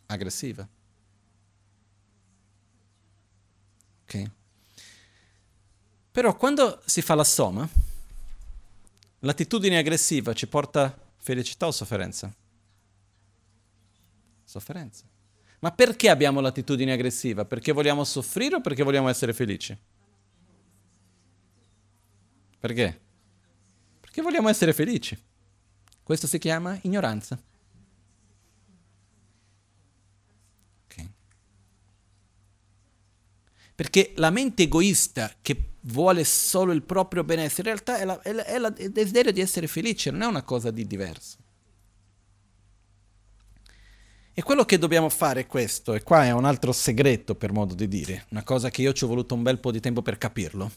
[0.08, 0.68] aggressiva.
[4.04, 4.32] Ok?
[6.12, 7.68] Però quando si fa la somma,
[9.20, 12.34] l'attitudine aggressiva ci porta felicità o sofferenza?
[14.44, 15.04] Sofferenza.
[15.60, 17.46] Ma perché abbiamo l'attitudine aggressiva?
[17.46, 19.76] Perché vogliamo soffrire o perché vogliamo essere felici?
[22.64, 22.98] Perché?
[24.00, 25.22] Perché vogliamo essere felici.
[26.02, 27.38] Questo si chiama ignoranza.
[33.76, 38.32] Perché la mente egoista che vuole solo il proprio benessere, in realtà è, la, è,
[38.32, 41.38] la, è, la, è il desiderio di essere felice, non è una cosa di diverso.
[44.32, 47.74] E quello che dobbiamo fare è questo, e qua è un altro segreto per modo
[47.74, 50.18] di dire, una cosa che io ci ho voluto un bel po' di tempo per
[50.18, 50.72] capirlo,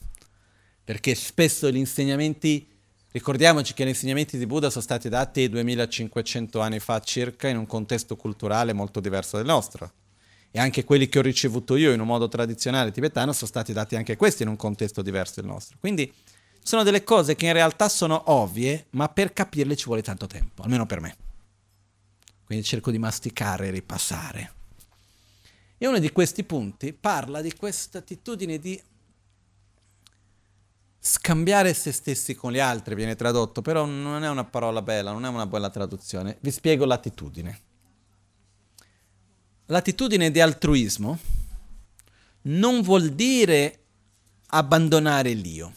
[0.87, 2.65] perché spesso gli insegnamenti,
[3.11, 7.67] ricordiamoci che gli insegnamenti di Buddha sono stati dati 2500 anni fa circa in un
[7.67, 9.91] contesto culturale molto diverso dal nostro
[10.53, 13.97] e anche quelli che ho ricevuto io in un modo tradizionale tibetano sono stati dati
[13.97, 15.77] anche questi in un contesto diverso dal nostro.
[15.81, 16.11] Quindi
[16.63, 20.63] sono delle cose che in realtà sono ovvie, ma per capirle ci vuole tanto tempo,
[20.63, 21.17] almeno per me.
[22.45, 24.53] Quindi cerco di masticare e ripassare.
[25.79, 28.81] E uno di questi punti parla di questa attitudine di
[31.07, 35.25] scambiare se stessi con gli altri, viene tradotto, però non è una parola bella, non
[35.25, 36.39] è una bella traduzione.
[36.41, 37.61] Vi spiego l'attitudine
[39.67, 41.19] l'attitudine di altruismo
[42.43, 43.81] non vuol dire
[44.49, 45.75] abbandonare l'io.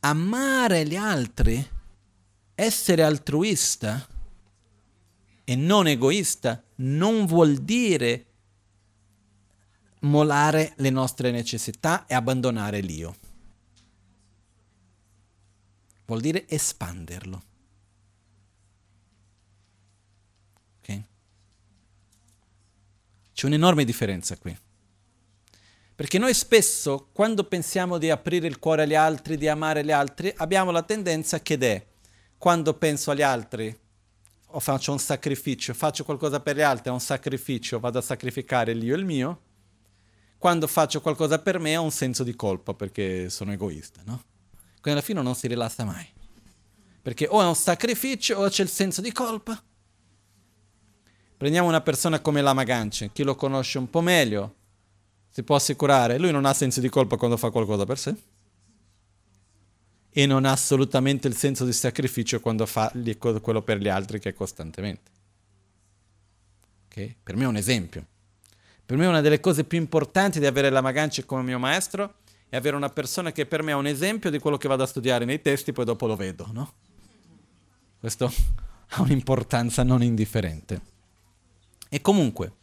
[0.00, 1.64] Amare gli altri,
[2.54, 4.08] essere altruista
[5.44, 8.26] e non egoista, non vuol dire
[10.00, 13.16] molare le nostre necessità e abbandonare l'io.
[16.06, 17.42] Vuol dire espanderlo.
[23.40, 24.54] C'è un'enorme differenza qui.
[25.94, 30.30] Perché noi spesso, quando pensiamo di aprire il cuore agli altri, di amare gli altri,
[30.36, 31.86] abbiamo la tendenza che è,
[32.36, 33.74] quando penso agli altri,
[34.44, 38.74] o faccio un sacrificio, faccio qualcosa per gli altri, è un sacrificio, vado a sacrificare
[38.74, 39.40] l'io e il mio,
[40.40, 44.24] quando faccio qualcosa per me ho un senso di colpa perché sono egoista, no?
[44.80, 46.08] Quindi alla fine non si rilassa mai.
[47.02, 49.62] Perché o è un sacrificio o c'è il senso di colpa.
[51.36, 54.54] Prendiamo una persona come Lama Ganchen, chi lo conosce un po' meglio
[55.28, 58.16] si può assicurare, lui non ha senso di colpa quando fa qualcosa per sé
[60.08, 64.30] e non ha assolutamente il senso di sacrificio quando fa quello per gli altri che
[64.30, 65.10] è costantemente.
[66.86, 67.14] Okay?
[67.22, 68.06] Per me è un esempio.
[68.90, 72.56] Per me una delle cose più importanti di avere la Maganci come mio maestro è
[72.56, 75.24] avere una persona che per me è un esempio di quello che vado a studiare
[75.24, 76.72] nei testi, poi dopo lo vedo, no?
[78.00, 78.32] Questo
[78.88, 80.80] ha un'importanza non indifferente.
[81.88, 82.54] E comunque,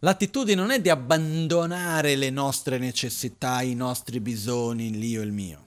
[0.00, 5.66] l'attitudine non è di abbandonare le nostre necessità, i nostri bisogni, l'io e il mio.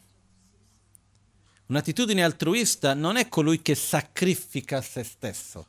[1.66, 5.66] Un'attitudine altruista non è colui che sacrifica se stesso,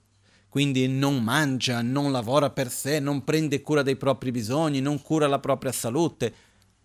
[0.52, 5.26] quindi non mangia, non lavora per sé, non prende cura dei propri bisogni, non cura
[5.26, 6.34] la propria salute.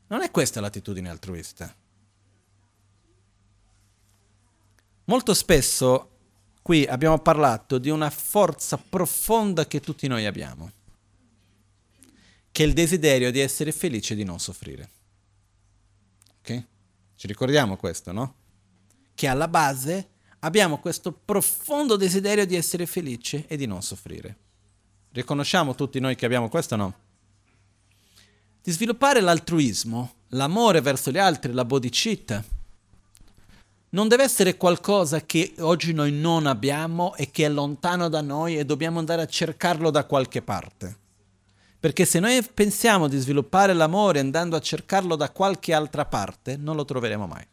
[0.07, 1.76] Non è questa l'attitudine altruista.
[5.03, 6.11] Molto spesso
[6.61, 10.72] qui abbiamo parlato di una forza profonda che tutti noi abbiamo,
[12.49, 14.89] che è il desiderio di essere felici e di non soffrire.
[16.39, 16.63] Ok?
[17.18, 18.36] Ci ricordiamo questo, no?
[19.13, 20.07] che alla base
[20.48, 24.38] abbiamo questo profondo desiderio di essere felici e di non soffrire.
[25.12, 26.93] Riconosciamo tutti noi che abbiamo questo no?
[28.62, 32.43] Di sviluppare l'altruismo, l'amore verso gli altri, la bodhicitta,
[33.89, 38.58] non deve essere qualcosa che oggi noi non abbiamo e che è lontano da noi
[38.58, 40.98] e dobbiamo andare a cercarlo da qualche parte.
[41.80, 46.76] Perché se noi pensiamo di sviluppare l'amore andando a cercarlo da qualche altra parte, non
[46.76, 47.45] lo troveremo mai.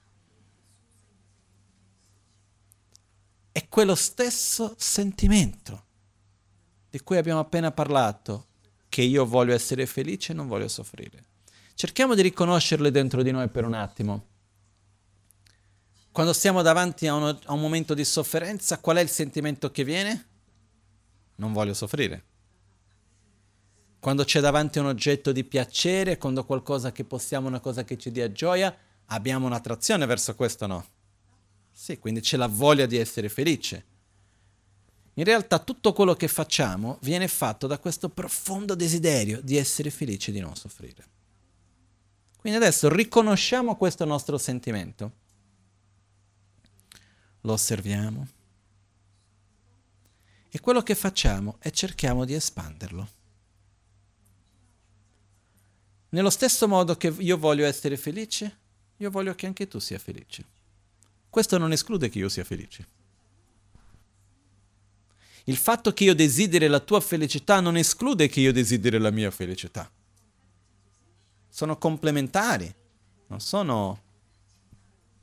[3.55, 5.85] È quello stesso sentimento
[6.91, 8.47] di cui abbiamo appena parlato,
[8.89, 11.25] che io voglio essere felice e non voglio soffrire.
[11.75, 14.27] Cerchiamo di riconoscerle dentro di noi per un attimo.
[16.11, 19.85] Quando siamo davanti a, uno, a un momento di sofferenza, qual è il sentimento che
[19.85, 20.27] viene?
[21.37, 22.25] Non voglio soffrire.
[24.01, 28.11] Quando c'è davanti un oggetto di piacere, quando qualcosa che possiamo, una cosa che ci
[28.11, 28.77] dia gioia,
[29.07, 30.94] abbiamo un'attrazione verso questo no?
[31.77, 33.85] Sì, quindi c'è la voglia di essere felice.
[35.15, 40.31] In realtà tutto quello che facciamo viene fatto da questo profondo desiderio di essere felice
[40.31, 41.05] e di non soffrire.
[42.39, 45.13] Quindi adesso riconosciamo questo nostro sentimento,
[47.41, 48.29] lo osserviamo
[50.49, 53.09] e quello che facciamo è cerchiamo di espanderlo.
[56.11, 58.59] Nello stesso modo che io voglio essere felice,
[58.99, 60.54] io voglio che anche tu sia felice.
[61.35, 62.87] Questo non esclude che io sia felice.
[65.47, 69.33] Il fatto che io desideri la tua felicità non esclude che io desideri la mia
[69.33, 69.91] felicità.
[71.49, 72.73] Sono complementari,
[73.27, 74.01] non sono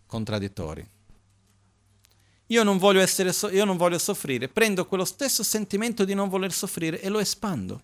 [0.05, 0.85] contraddittori.
[2.47, 6.27] Io non, voglio essere so- io non voglio soffrire, prendo quello stesso sentimento di non
[6.27, 7.81] voler soffrire e lo espando.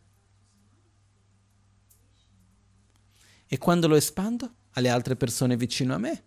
[3.47, 6.26] E quando lo espando alle altre persone vicino a me,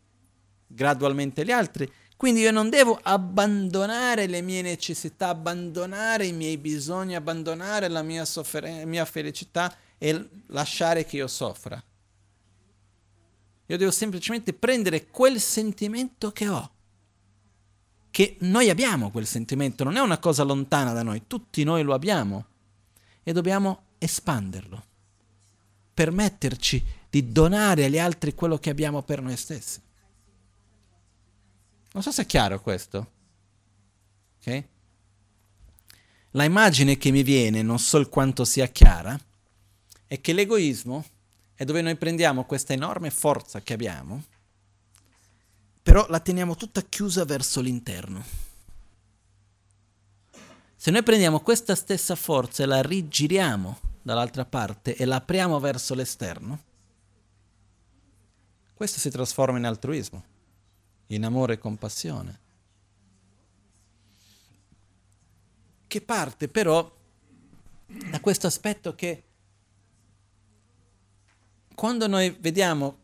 [0.72, 1.90] gradualmente gli altri.
[2.16, 8.24] Quindi io non devo abbandonare le mie necessità, abbandonare i miei bisogni, abbandonare la mia,
[8.24, 11.82] sofferen- mia felicità e lasciare che io soffra.
[13.66, 16.70] Io devo semplicemente prendere quel sentimento che ho.
[18.10, 21.94] Che noi abbiamo quel sentimento, non è una cosa lontana da noi, tutti noi lo
[21.94, 22.44] abbiamo
[23.22, 24.84] e dobbiamo espanderlo,
[25.94, 29.80] permetterci di donare agli altri quello che abbiamo per noi stessi.
[31.92, 33.10] Non so se è chiaro questo.
[34.38, 34.64] Ok?
[36.32, 39.18] La immagine che mi viene, non so quanto sia chiara,
[40.06, 41.04] è che l'egoismo
[41.54, 44.22] è dove noi prendiamo questa enorme forza che abbiamo,
[45.82, 48.24] però la teniamo tutta chiusa verso l'interno.
[50.76, 55.94] Se noi prendiamo questa stessa forza e la rigiriamo dall'altra parte e la apriamo verso
[55.94, 56.62] l'esterno,
[58.72, 60.24] questo si trasforma in altruismo
[61.10, 62.38] in amore e compassione.
[65.86, 66.98] Che parte però
[67.86, 69.24] da questo aspetto che
[71.74, 72.98] quando noi vediamo,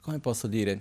[0.00, 0.80] come posso dire,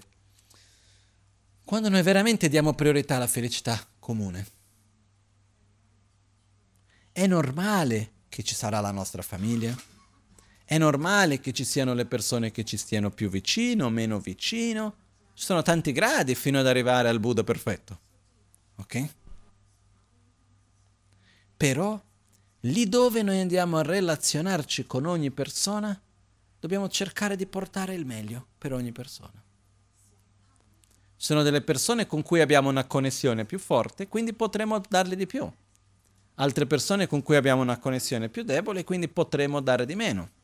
[1.66, 4.48] quando noi veramente diamo priorità alla felicità comune,
[7.12, 9.76] è normale che ci sarà la nostra famiglia,
[10.74, 14.96] è normale che ci siano le persone che ci stiano più vicino, meno vicino.
[15.36, 18.00] Ci sono tanti gradi fino ad arrivare al Buddha perfetto.
[18.78, 19.10] Ok?
[21.56, 22.02] Però
[22.62, 26.00] lì dove noi andiamo a relazionarci con ogni persona,
[26.60, 29.44] dobbiamo cercare di portare il meglio per ogni persona.
[31.18, 35.28] Ci sono delle persone con cui abbiamo una connessione più forte, quindi potremo darle di
[35.28, 35.48] più.
[36.36, 40.42] Altre persone con cui abbiamo una connessione più debole, quindi potremo dare di meno.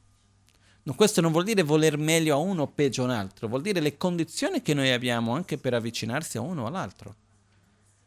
[0.84, 3.62] No, questo non vuol dire voler meglio a uno o peggio a un altro, vuol
[3.62, 7.16] dire le condizioni che noi abbiamo anche per avvicinarsi a uno o all'altro.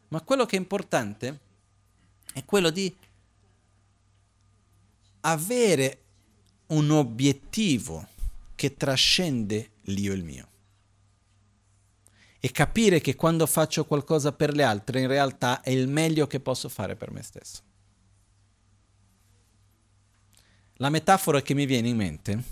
[0.09, 1.39] Ma quello che è importante
[2.33, 2.93] è quello di
[5.21, 6.01] avere
[6.67, 8.07] un obiettivo
[8.55, 10.47] che trascende l'io e il mio.
[12.39, 16.39] E capire che quando faccio qualcosa per le altre in realtà è il meglio che
[16.39, 17.61] posso fare per me stesso.
[20.77, 22.43] La metafora che mi viene in mente,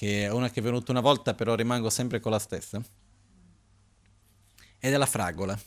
[0.00, 2.80] che è una che è venuta una volta però rimango sempre con la stessa,
[4.78, 5.60] è della fragola.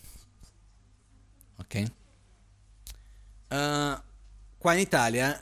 [1.57, 1.91] Ok?
[3.49, 4.01] Uh,
[4.57, 5.39] qua in Italia,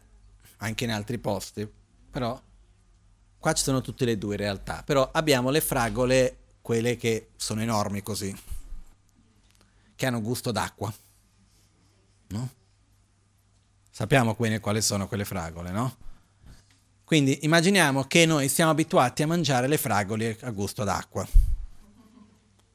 [0.58, 1.66] anche in altri posti,
[2.12, 2.38] però
[3.40, 7.62] qua ci sono tutte le due in realtà, però abbiamo le fragole, quelle che sono
[7.62, 8.38] enormi così,
[9.96, 10.94] che hanno gusto d'acqua,
[12.28, 12.50] no?
[13.90, 16.10] Sappiamo quindi quali sono quelle fragole, no?
[17.12, 21.28] Quindi immaginiamo che noi siamo abituati a mangiare le fragole a gusto d'acqua.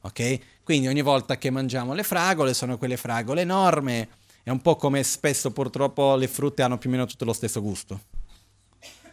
[0.01, 0.39] Ok?
[0.61, 4.07] Quindi ogni volta che mangiamo le fragole sono quelle fragole enormi,
[4.43, 7.63] è un po' come spesso purtroppo le frutte hanno più o meno tutto lo stesso
[7.63, 7.99] gusto.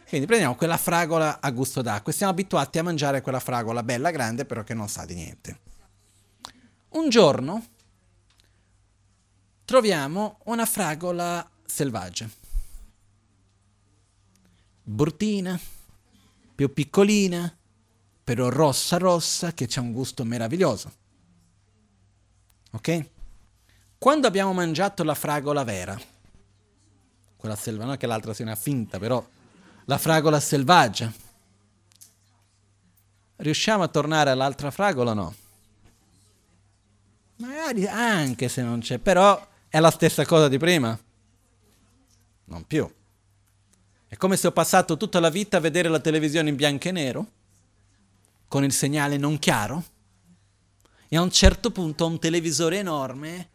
[0.07, 4.11] Quindi prendiamo quella fragola a gusto d'acqua e siamo abituati a mangiare quella fragola bella
[4.11, 5.59] grande però che non sa di niente.
[6.89, 7.65] Un giorno
[9.65, 12.29] troviamo una fragola selvaggia,
[14.85, 15.59] bruttina,
[16.53, 17.53] più piccolina,
[18.23, 20.91] però rossa rossa che ha un gusto meraviglioso.
[22.71, 23.09] Ok?
[23.97, 25.99] Quando abbiamo mangiato la fragola vera,
[27.35, 29.25] quella selva, non che l'altra sia una finta, però
[29.85, 31.11] la fragola selvaggia.
[33.37, 35.35] Riusciamo a tornare all'altra fragola o no?
[37.37, 40.97] Magari anche se non c'è, però è la stessa cosa di prima.
[42.45, 42.89] Non più.
[44.15, 46.91] È come se ho passato tutta la vita a vedere la televisione in bianco e
[46.93, 47.31] nero,
[48.47, 49.83] con il segnale non chiaro,
[51.09, 53.49] e a un certo punto ho un televisore enorme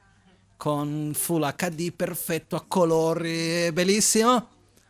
[0.58, 4.48] con Full HD perfetto a colori, bellissimo,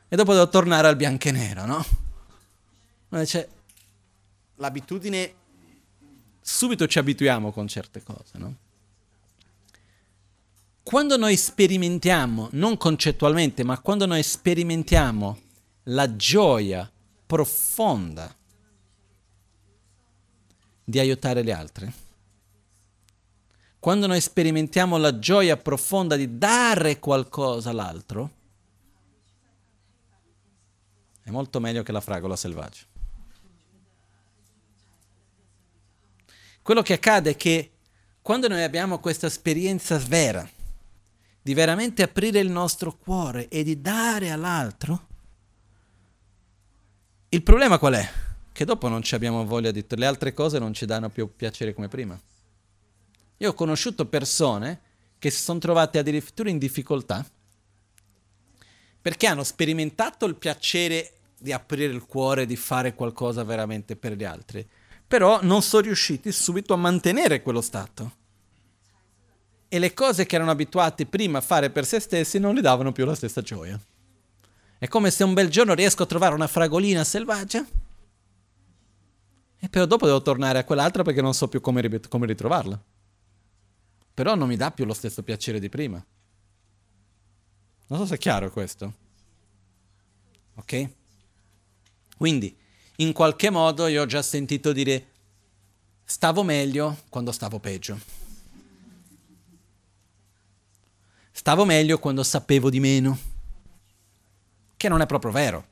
[0.09, 1.87] e dopo devo tornare al bianco e nero, no?
[3.25, 3.49] Cioè,
[4.57, 5.35] l'abitudine,
[6.41, 8.55] subito ci abituiamo con certe cose, no?
[10.83, 15.43] Quando noi sperimentiamo, non concettualmente, ma quando noi sperimentiamo
[15.85, 16.91] la gioia
[17.27, 18.35] profonda
[20.85, 21.93] di aiutare gli altri,
[23.79, 28.31] quando noi sperimentiamo la gioia profonda di dare qualcosa all'altro,
[31.23, 32.83] è molto meglio che la fragola selvaggia.
[36.63, 37.71] Quello che accade è che
[38.21, 40.49] quando noi abbiamo questa esperienza vera,
[41.43, 45.07] di veramente aprire il nostro cuore e di dare all'altro,
[47.31, 48.09] il problema qual è?
[48.53, 49.85] Che dopo non ci abbiamo voglia di...
[49.89, 52.19] le altre cose non ci danno più piacere come prima.
[53.39, 54.81] Io ho conosciuto persone
[55.19, 57.25] che si sono trovate addirittura in difficoltà
[59.01, 64.25] perché hanno sperimentato il piacere di aprire il cuore, di fare qualcosa veramente per gli
[64.25, 64.67] altri.
[65.07, 68.19] Però non sono riusciti subito a mantenere quello stato.
[69.69, 72.93] E le cose che erano abituati prima a fare per se stessi non gli davano
[72.93, 73.81] più la stessa gioia.
[74.81, 77.63] È come se un bel giorno riesco a trovare una fragolina selvaggia
[79.59, 82.83] e però dopo devo tornare a quell'altra perché non so più come, come ritrovarla.
[84.15, 86.03] Però non mi dà più lo stesso piacere di prima.
[87.89, 88.95] Non so se è chiaro questo.
[90.55, 90.89] Ok?
[92.17, 92.57] Quindi,
[92.97, 95.09] in qualche modo io ho già sentito dire
[96.05, 98.01] stavo meglio quando stavo peggio.
[101.33, 103.30] Stavo meglio quando sapevo di meno.
[104.81, 105.67] Che non è proprio vero.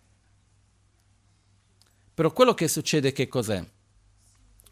[2.12, 3.66] Però quello che succede che cos'è?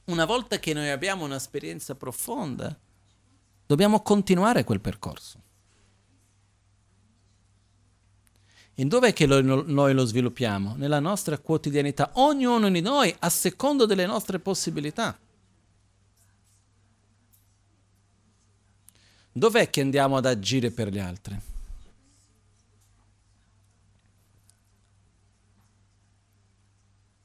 [0.04, 2.78] Una volta che noi abbiamo un'esperienza profonda,
[3.64, 5.40] dobbiamo continuare quel percorso.
[8.74, 10.74] E dov'è che noi lo sviluppiamo?
[10.76, 15.18] Nella nostra quotidianità, ognuno di noi a secondo delle nostre possibilità.
[19.32, 21.54] Dov'è che andiamo ad agire per gli altri?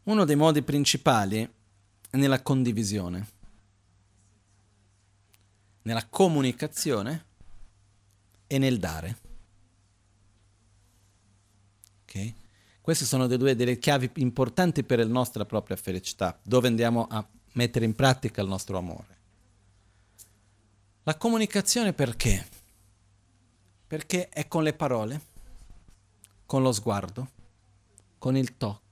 [0.04, 1.48] Uno dei modi principali
[2.10, 3.28] è nella condivisione,
[5.84, 7.26] nella comunicazione
[8.48, 9.18] e nel dare.
[12.04, 12.36] Okay?
[12.82, 17.86] Queste sono due delle chiavi importanti per la nostra propria felicità, dove andiamo a mettere
[17.86, 19.20] in pratica il nostro amore.
[21.04, 22.48] La comunicazione perché?
[23.88, 25.22] Perché è con le parole,
[26.46, 27.30] con lo sguardo,
[28.18, 28.91] con il tocco,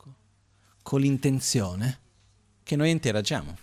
[0.90, 2.00] con l'intenzione
[2.64, 3.56] che noi interagiamo.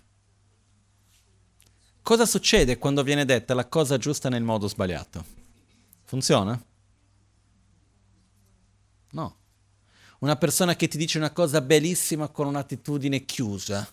[2.00, 5.24] Cosa succede quando viene detta la cosa giusta nel modo sbagliato?
[6.04, 6.64] Funziona?
[9.10, 9.36] No.
[10.20, 13.92] Una persona che ti dice una cosa bellissima con un'attitudine chiusa.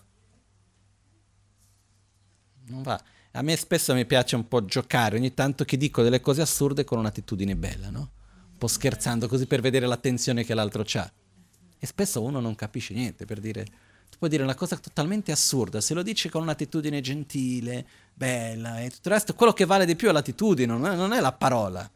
[2.66, 3.02] Non va.
[3.32, 6.84] A me spesso mi piace un po' giocare, ogni tanto che dico delle cose assurde
[6.84, 8.10] con un'attitudine bella, no?
[8.52, 11.12] Un po' scherzando così per vedere l'attenzione che l'altro ha.
[11.84, 13.64] E spesso uno non capisce niente per dire,
[14.08, 18.88] tu puoi dire una cosa totalmente assurda, se lo dici con un'attitudine gentile, bella e
[18.88, 21.32] tutto il resto, quello che vale di più è l'attitudine, non è, non è la
[21.32, 21.86] parola.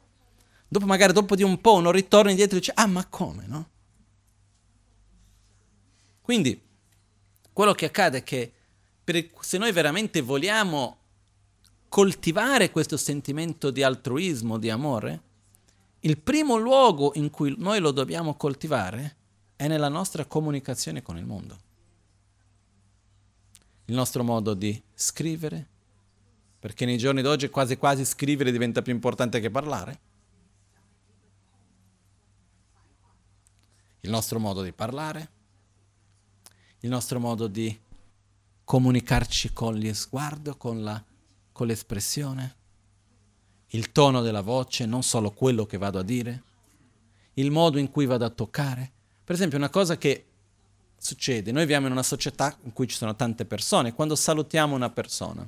[0.68, 3.68] Dopo magari dopo di un po' uno ritorna indietro e dice, ah ma come, no?
[6.20, 6.60] Quindi,
[7.50, 8.52] quello che accade è che
[9.02, 10.98] per, se noi veramente vogliamo
[11.88, 15.22] coltivare questo sentimento di altruismo, di amore,
[16.00, 19.16] il primo luogo in cui noi lo dobbiamo coltivare
[19.58, 21.58] è nella nostra comunicazione con il mondo.
[23.86, 25.66] Il nostro modo di scrivere,
[26.60, 30.00] perché nei giorni d'oggi quasi quasi scrivere diventa più importante che parlare.
[34.02, 35.30] Il nostro modo di parlare,
[36.82, 37.76] il nostro modo di
[38.62, 41.04] comunicarci con gli sguardo, con la
[41.58, 42.56] con l'espressione,
[43.70, 46.44] il tono della voce, non solo quello che vado a dire,
[47.34, 48.92] il modo in cui vado a toccare.
[49.28, 50.24] Per esempio, una cosa che
[50.96, 54.88] succede, noi viviamo in una società in cui ci sono tante persone, quando salutiamo una
[54.88, 55.46] persona,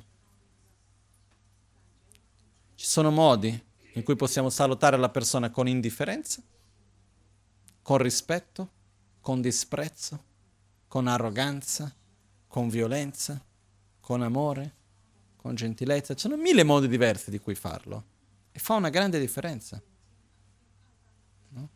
[2.75, 3.59] ci sono modi
[3.93, 6.43] in cui possiamo salutare la persona con indifferenza,
[7.81, 8.69] con rispetto,
[9.19, 10.23] con disprezzo,
[10.87, 11.91] con arroganza,
[12.47, 13.43] con violenza,
[13.99, 14.75] con amore
[15.37, 18.03] con gentilezza, ci sono mille modi diversi di cui farlo
[18.51, 19.81] e fa una grande differenza.
[21.49, 21.69] No?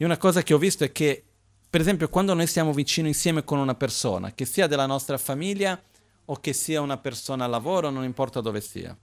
[0.00, 1.24] E una cosa che ho visto è che,
[1.68, 5.80] per esempio, quando noi stiamo vicino insieme con una persona, che sia della nostra famiglia
[6.26, 8.96] o che sia una persona a lavoro, non importa dove sia,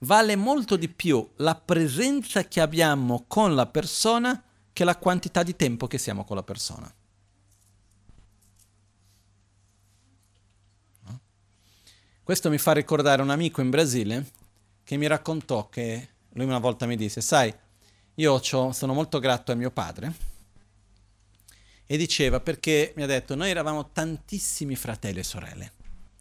[0.00, 4.42] vale molto di più la presenza che abbiamo con la persona
[4.74, 6.94] che la quantità di tempo che siamo con la persona.
[12.22, 14.30] Questo mi fa ricordare un amico in Brasile
[14.84, 17.52] che mi raccontò che lui una volta mi disse, sai,
[18.14, 20.12] io sono molto grato a mio padre
[21.86, 25.72] e diceva perché mi ha detto noi eravamo tantissimi fratelli e sorelle,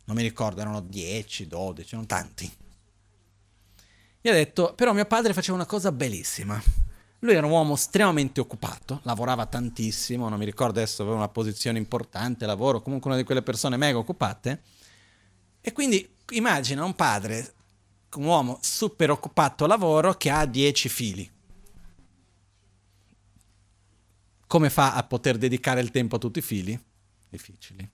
[0.06, 2.52] non mi ricordo, erano 10, 12, non tanti.
[4.22, 6.62] E ha detto, però mio padre faceva una cosa bellissima.
[7.20, 11.78] Lui era un uomo estremamente occupato, lavorava tantissimo, non mi ricordo adesso, aveva una posizione
[11.78, 14.62] importante, lavoro, comunque una di quelle persone mega occupate
[15.62, 17.54] e quindi immagina un padre,
[18.16, 21.30] un uomo super occupato lavoro che ha dieci figli.
[24.50, 26.76] Come fa a poter dedicare il tempo a tutti i figli?
[27.30, 27.88] Difficili.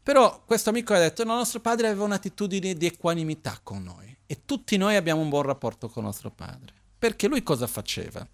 [0.00, 4.42] Però questo amico ha detto, no, nostro padre aveva un'attitudine di equanimità con noi e
[4.44, 6.72] tutti noi abbiamo un buon rapporto con nostro padre.
[6.96, 8.24] Perché lui cosa faceva?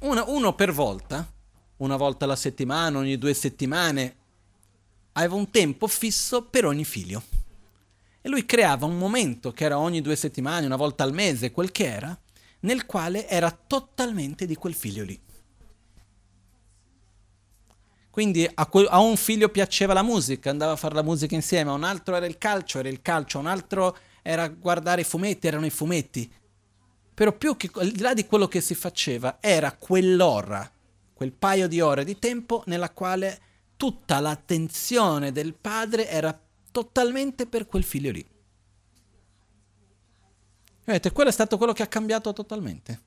[0.00, 1.26] Uno, uno per volta,
[1.78, 4.16] una volta alla settimana, ogni due settimane,
[5.12, 7.22] aveva un tempo fisso per ogni figlio.
[8.20, 11.72] E lui creava un momento, che era ogni due settimane, una volta al mese, quel
[11.72, 12.20] che era,
[12.60, 15.28] nel quale era totalmente di quel figlio lì.
[18.10, 21.70] Quindi a, quel, a, un figlio piaceva la musica, andava a fare la musica insieme,
[21.70, 25.04] a un altro era il calcio, era il calcio, a un altro era guardare i
[25.04, 26.30] fumetti, erano i fumetti.
[27.14, 30.68] Però più che al di là di quello che si faceva, era quell'ora,
[31.12, 33.40] quel paio di ore di tempo nella quale
[33.76, 36.38] tutta l'attenzione del padre era
[36.72, 38.26] totalmente per quel figlio lì.
[40.84, 43.00] Vedete, quello è stato quello che ha cambiato totalmente.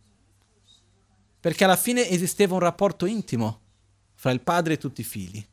[1.42, 3.63] Perché alla fine esisteva un rapporto intimo
[4.24, 5.46] fra il padre e tutti i figli.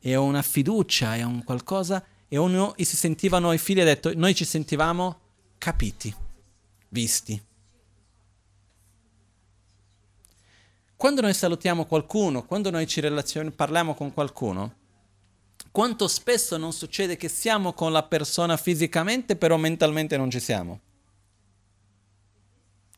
[0.00, 4.34] E una fiducia e un qualcosa, e, uno, si sentivano i figli, ha detto, noi
[4.34, 5.18] ci sentivamo
[5.58, 6.14] capiti,
[6.88, 7.44] visti.
[10.96, 13.02] Quando noi salutiamo qualcuno, quando noi ci
[13.54, 14.74] parliamo con qualcuno,
[15.70, 20.80] quanto spesso non succede che siamo con la persona fisicamente, però mentalmente non ci siamo?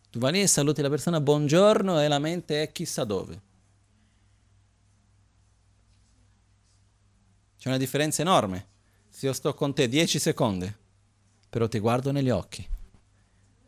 [0.09, 3.46] Tu vai lì e saluti la persona buongiorno e la mente è chissà dove.
[7.67, 8.69] C'è una differenza enorme.
[9.09, 10.73] Se io sto con te 10 secondi,
[11.51, 12.65] però ti guardo negli occhi,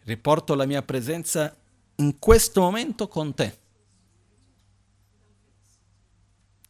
[0.04, 1.52] riporto la mia presenza
[1.96, 3.58] in questo momento con te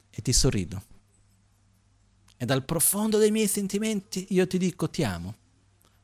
[0.09, 0.83] e ti sorrido.
[2.39, 5.37] E dal profondo dei miei sentimenti io ti dico ti amo,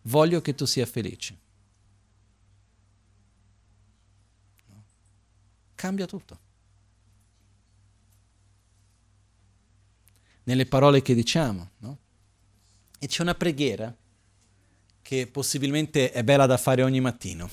[0.03, 1.39] voglio che tu sia felice.
[5.75, 6.44] Cambia tutto.
[10.45, 11.99] Nelle parole che diciamo, no?
[12.99, 13.95] E c'è una preghiera
[15.03, 17.49] che possibilmente è bella da fare ogni mattino.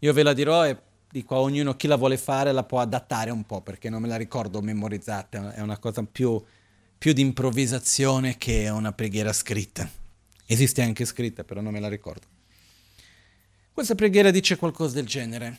[0.00, 0.76] Io ve la dirò e
[1.08, 4.08] dico a ognuno chi la vuole fare la può adattare un po' perché non me
[4.08, 6.42] la ricordo memorizzata, è una cosa più,
[6.98, 9.88] più di improvvisazione che una preghiera scritta.
[10.46, 12.26] Esiste anche scritta, però non me la ricordo.
[13.72, 15.58] Questa preghiera dice qualcosa del genere.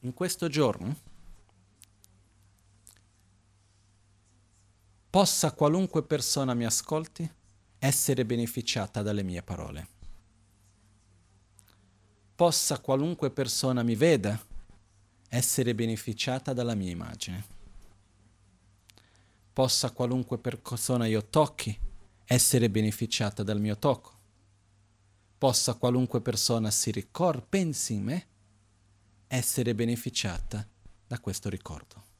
[0.00, 0.96] In questo giorno
[5.14, 7.32] possa qualunque persona mi ascolti
[7.78, 9.88] essere beneficiata dalle mie parole
[12.34, 14.36] possa qualunque persona mi veda
[15.28, 17.44] essere beneficiata dalla mia immagine.
[19.52, 21.78] Possa qualunque persona io tocchi
[22.24, 24.12] essere beneficiata dal mio tocco.
[25.38, 28.26] Possa qualunque persona si ricordi, pensi in me,
[29.28, 30.66] essere beneficiata
[31.06, 32.13] da questo ricordo.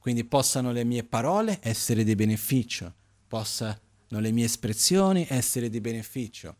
[0.00, 2.94] Quindi possano le mie parole essere di beneficio,
[3.28, 3.78] possano
[4.08, 6.56] le mie espressioni essere di beneficio,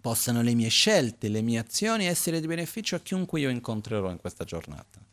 [0.00, 4.18] possano le mie scelte, le mie azioni essere di beneficio a chiunque io incontrerò in
[4.18, 5.04] questa giornata.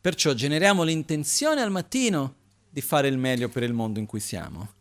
[0.00, 2.36] Perciò generiamo l'intenzione al mattino
[2.70, 4.72] di fare il meglio per il mondo in cui siamo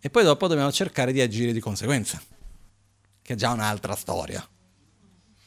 [0.00, 2.20] e poi dopo dobbiamo cercare di agire di conseguenza,
[3.22, 4.46] che è già un'altra storia.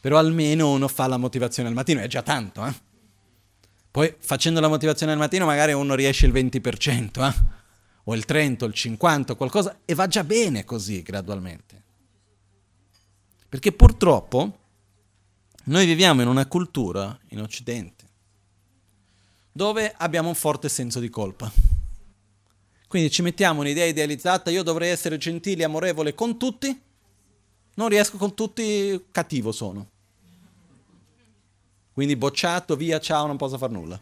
[0.01, 2.91] Però almeno uno fa la motivazione al mattino, è già tanto, eh?
[3.93, 7.33] Poi facendo la motivazione al mattino magari uno riesce il 20%, eh?
[8.05, 11.83] o il 30, o il 50, qualcosa, e va già bene così gradualmente.
[13.47, 14.57] Perché purtroppo
[15.65, 18.03] noi viviamo in una cultura in Occidente
[19.51, 21.51] dove abbiamo un forte senso di colpa.
[22.87, 26.81] Quindi ci mettiamo un'idea idealizzata, io dovrei essere gentile e amorevole con tutti,
[27.75, 29.91] non riesco con tutti, cattivo sono.
[31.93, 34.01] Quindi bocciato, via, ciao, non posso fare nulla.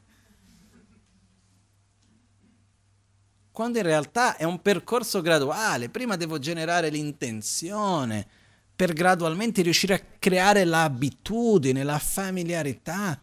[3.51, 8.25] Quando in realtà è un percorso graduale, prima devo generare l'intenzione,
[8.73, 13.21] per gradualmente riuscire a creare l'abitudine, la familiarità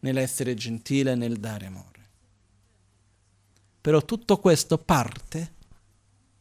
[0.00, 2.10] nell'essere gentile nel dare amore.
[3.80, 5.54] Però tutto questo parte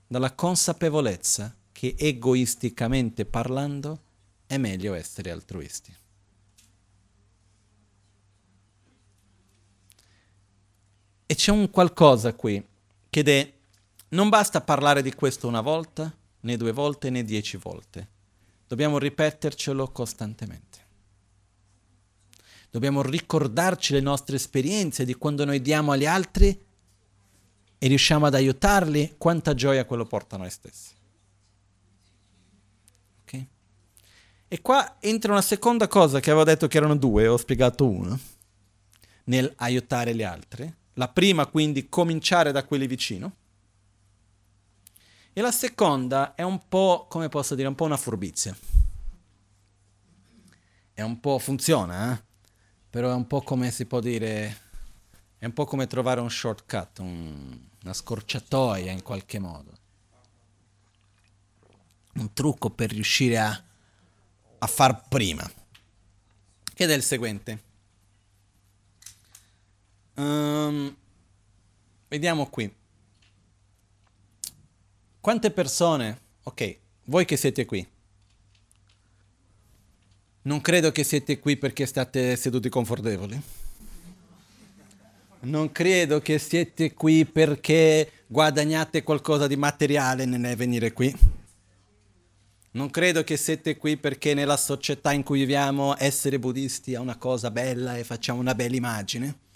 [0.06, 4.02] dalla consapevolezza che egoisticamente parlando
[4.46, 5.96] è meglio essere altruisti.
[11.32, 12.62] E c'è un qualcosa qui
[13.10, 13.54] che è,
[14.10, 18.06] non basta parlare di questo una volta, né due volte né dieci volte.
[18.68, 20.80] Dobbiamo ripetercelo costantemente.
[22.70, 26.66] Dobbiamo ricordarci le nostre esperienze di quando noi diamo agli altri
[27.78, 30.94] e riusciamo ad aiutarli, quanta gioia quello porta a noi stessi.
[33.22, 33.48] Okay?
[34.50, 38.20] E qua entra una seconda cosa che avevo detto che erano due, ho spiegato una,
[39.24, 40.80] nel aiutare gli altri.
[40.96, 43.36] La prima quindi cominciare da quelli vicino
[45.34, 48.56] e la seconda è un po', come posso dire, un po' una furbizia.
[50.94, 52.24] È un po', funziona, eh?
[52.90, 54.62] Però è un po' come si può dire,
[55.38, 59.72] è un po' come trovare un shortcut, un, una scorciatoia in qualche modo.
[62.16, 63.64] Un trucco per riuscire a,
[64.58, 65.50] a far prima.
[66.76, 67.70] Ed è il seguente.
[70.16, 70.96] Um,
[72.08, 72.72] vediamo qui.
[75.22, 77.88] Quante persone, ok, voi che siete qui,
[80.44, 83.40] non credo che siete qui perché state seduti confortevoli.
[85.42, 91.16] Non credo che siete qui perché guadagnate qualcosa di materiale nel venire qui.
[92.72, 97.18] Non credo che siete qui perché nella società in cui viviamo essere buddisti è una
[97.18, 99.50] cosa bella e facciamo una bella immagine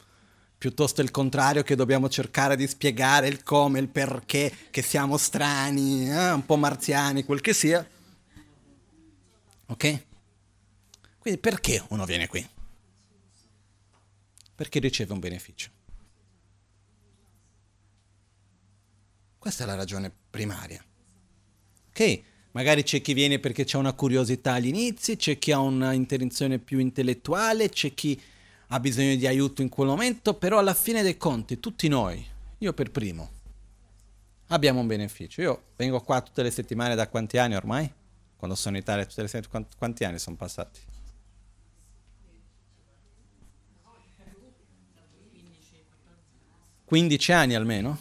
[0.66, 6.10] piuttosto il contrario che dobbiamo cercare di spiegare il come, il perché, che siamo strani,
[6.10, 7.88] eh, un po' marziani, quel che sia.
[9.68, 10.04] Ok?
[11.20, 12.44] Quindi perché uno viene qui?
[14.56, 15.70] Perché riceve un beneficio.
[19.38, 20.84] Questa è la ragione primaria.
[21.90, 22.22] Ok?
[22.54, 26.80] Magari c'è chi viene perché c'è una curiosità agli inizi, c'è chi ha un'intenzione più
[26.80, 28.20] intellettuale, c'è chi
[28.68, 32.26] ha bisogno di aiuto in quel momento, però alla fine dei conti tutti noi,
[32.58, 33.30] io per primo,
[34.48, 35.42] abbiamo un beneficio.
[35.42, 37.92] Io vengo qua tutte le settimane da quanti anni ormai?
[38.36, 40.80] Quando sono in Italia tutte le settimane, quanti anni sono passati?
[46.86, 48.00] 15 anni almeno?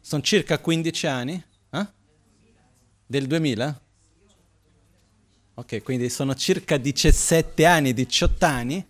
[0.00, 1.44] Sono circa 15 anni?
[1.70, 1.86] Eh?
[3.06, 3.80] Del 2000?
[5.54, 8.86] Ok, quindi sono circa 17 anni, 18 anni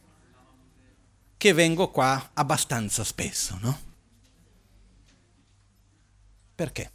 [1.46, 3.78] che vengo qua abbastanza spesso, no?
[6.56, 6.90] Perché?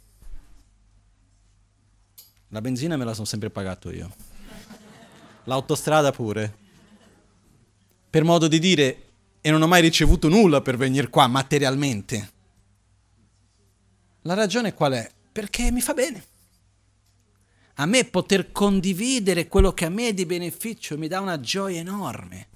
[2.48, 4.14] La benzina me la sono sempre pagato io.
[5.44, 6.54] L'autostrada pure.
[8.10, 9.02] Per modo di dire,
[9.40, 12.32] e non ho mai ricevuto nulla per venire qua materialmente.
[14.22, 15.10] La ragione qual è?
[15.32, 16.24] Perché mi fa bene.
[17.76, 21.80] A me poter condividere quello che a me è di beneficio mi dà una gioia
[21.80, 22.48] enorme.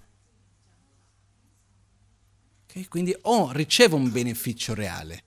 [2.76, 2.88] Okay?
[2.88, 5.22] Quindi oh, ricevo un beneficio reale.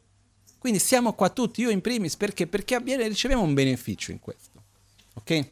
[0.59, 2.45] Quindi siamo qua tutti, io in primis, perché?
[2.45, 4.63] Perché abbiamo, riceviamo un beneficio in questo.
[5.15, 5.51] Ok?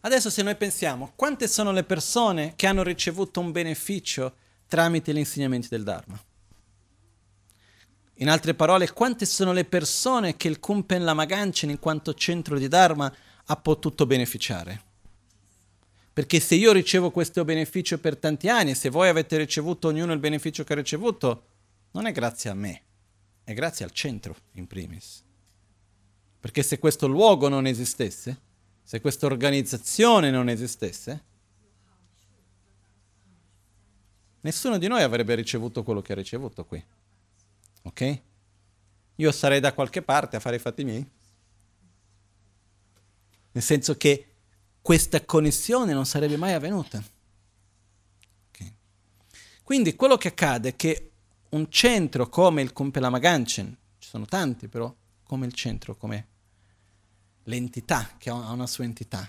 [0.00, 4.36] Adesso se noi pensiamo, quante sono le persone che hanno ricevuto un beneficio
[4.66, 6.20] tramite gli insegnamenti del Dharma?
[8.18, 12.58] In altre parole, quante sono le persone che il Kumpen Lama Ganchen in quanto centro
[12.58, 13.12] di Dharma
[13.44, 14.82] ha potuto beneficiare?
[16.16, 20.18] Perché se io ricevo questo beneficio per tanti anni, se voi avete ricevuto ognuno il
[20.18, 21.46] beneficio che ha ricevuto,
[21.90, 22.82] non è grazie a me,
[23.44, 25.22] è grazie al centro in primis.
[26.40, 28.40] Perché se questo luogo non esistesse,
[28.82, 31.24] se questa organizzazione non esistesse,
[34.40, 36.82] nessuno di noi avrebbe ricevuto quello che ha ricevuto qui.
[37.82, 38.20] Ok?
[39.16, 41.06] Io sarei da qualche parte a fare i fatti miei.
[43.52, 44.30] Nel senso che
[44.86, 47.02] questa connessione non sarebbe mai avvenuta.
[48.50, 48.72] Okay.
[49.64, 51.10] Quindi quello che accade è che
[51.48, 56.28] un centro come il Kumpelama Ganchen, ci sono tanti però, come il centro, come
[57.46, 59.28] l'entità che ha una sua entità,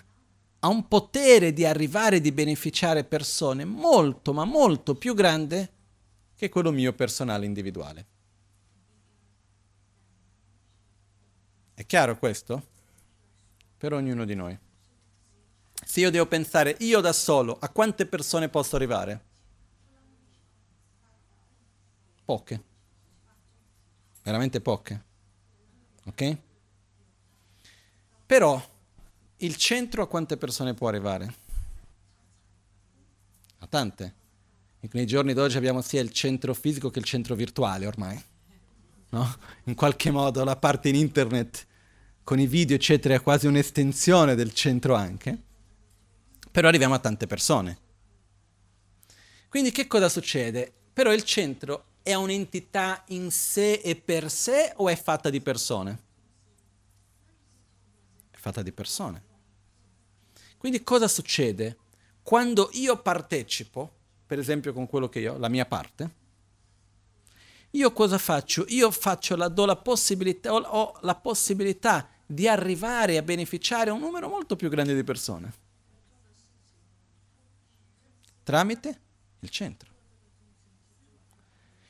[0.60, 5.72] ha un potere di arrivare e di beneficiare persone molto, ma molto più grande
[6.36, 8.06] che quello mio personale individuale.
[11.74, 12.64] È chiaro questo?
[13.76, 14.66] Per ognuno di noi.
[15.90, 19.24] Se io devo pensare io da solo, a quante persone posso arrivare?
[22.26, 22.62] Poche.
[24.22, 25.04] Veramente poche.
[26.04, 26.36] Ok?
[28.26, 28.62] Però
[29.38, 31.34] il centro a quante persone può arrivare?
[33.60, 34.14] A tante.
[34.90, 38.22] Nei giorni d'oggi abbiamo sia il centro fisico che il centro virtuale ormai.
[39.08, 39.36] No?
[39.64, 41.66] In qualche modo la parte in internet
[42.24, 45.46] con i video eccetera è quasi un'estensione del centro anche
[46.58, 47.78] però arriviamo a tante persone.
[49.48, 50.72] Quindi che cosa succede?
[50.92, 56.02] Però il centro è un'entità in sé e per sé o è fatta di persone?
[58.28, 59.22] È fatta di persone.
[60.56, 61.76] Quindi cosa succede?
[62.24, 63.92] Quando io partecipo,
[64.26, 66.10] per esempio con quello che io, la mia parte,
[67.70, 68.64] io cosa faccio?
[68.70, 74.00] Io faccio la, do la possibilità, ho, ho la possibilità di arrivare a beneficiare un
[74.00, 75.66] numero molto più grande di persone
[78.48, 79.00] tramite
[79.40, 79.90] il centro.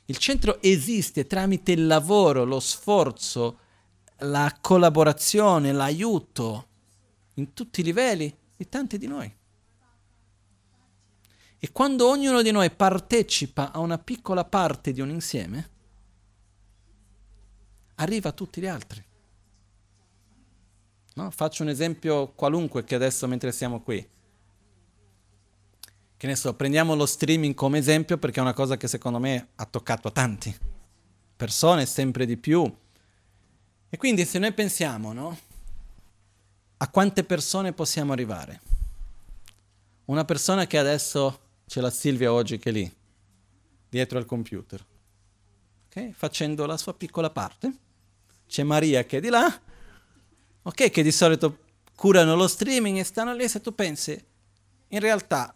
[0.07, 3.59] Il centro esiste tramite il lavoro, lo sforzo,
[4.17, 6.67] la collaborazione, l'aiuto
[7.35, 9.33] in tutti i livelli di tanti di noi.
[11.59, 15.69] E quando ognuno di noi partecipa a una piccola parte di un insieme,
[17.95, 19.01] arriva a tutti gli altri.
[21.13, 21.31] No?
[21.31, 24.17] Faccio un esempio qualunque che adesso mentre siamo qui
[26.19, 29.51] che ne so, prendiamo lo streaming come esempio perché è una cosa che secondo me
[29.55, 30.53] ha toccato a tanti
[31.33, 32.69] persone, sempre di più.
[33.87, 35.39] E quindi se noi pensiamo, no?
[36.75, 38.59] A quante persone possiamo arrivare?
[40.05, 42.93] Una persona che adesso c'è la Silvia oggi che è lì,
[43.87, 44.85] dietro al computer,
[45.85, 46.11] okay?
[46.11, 47.73] facendo la sua piccola parte.
[48.45, 49.47] C'è Maria che è di là,
[50.63, 51.59] ok, che di solito
[51.95, 54.21] curano lo streaming e stanno lì, se tu pensi,
[54.89, 55.53] in realtà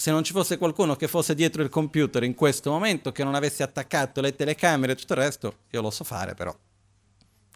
[0.00, 3.34] se non ci fosse qualcuno che fosse dietro il computer in questo momento, che non
[3.34, 6.58] avesse attaccato le telecamere e tutto il resto, io lo so fare però.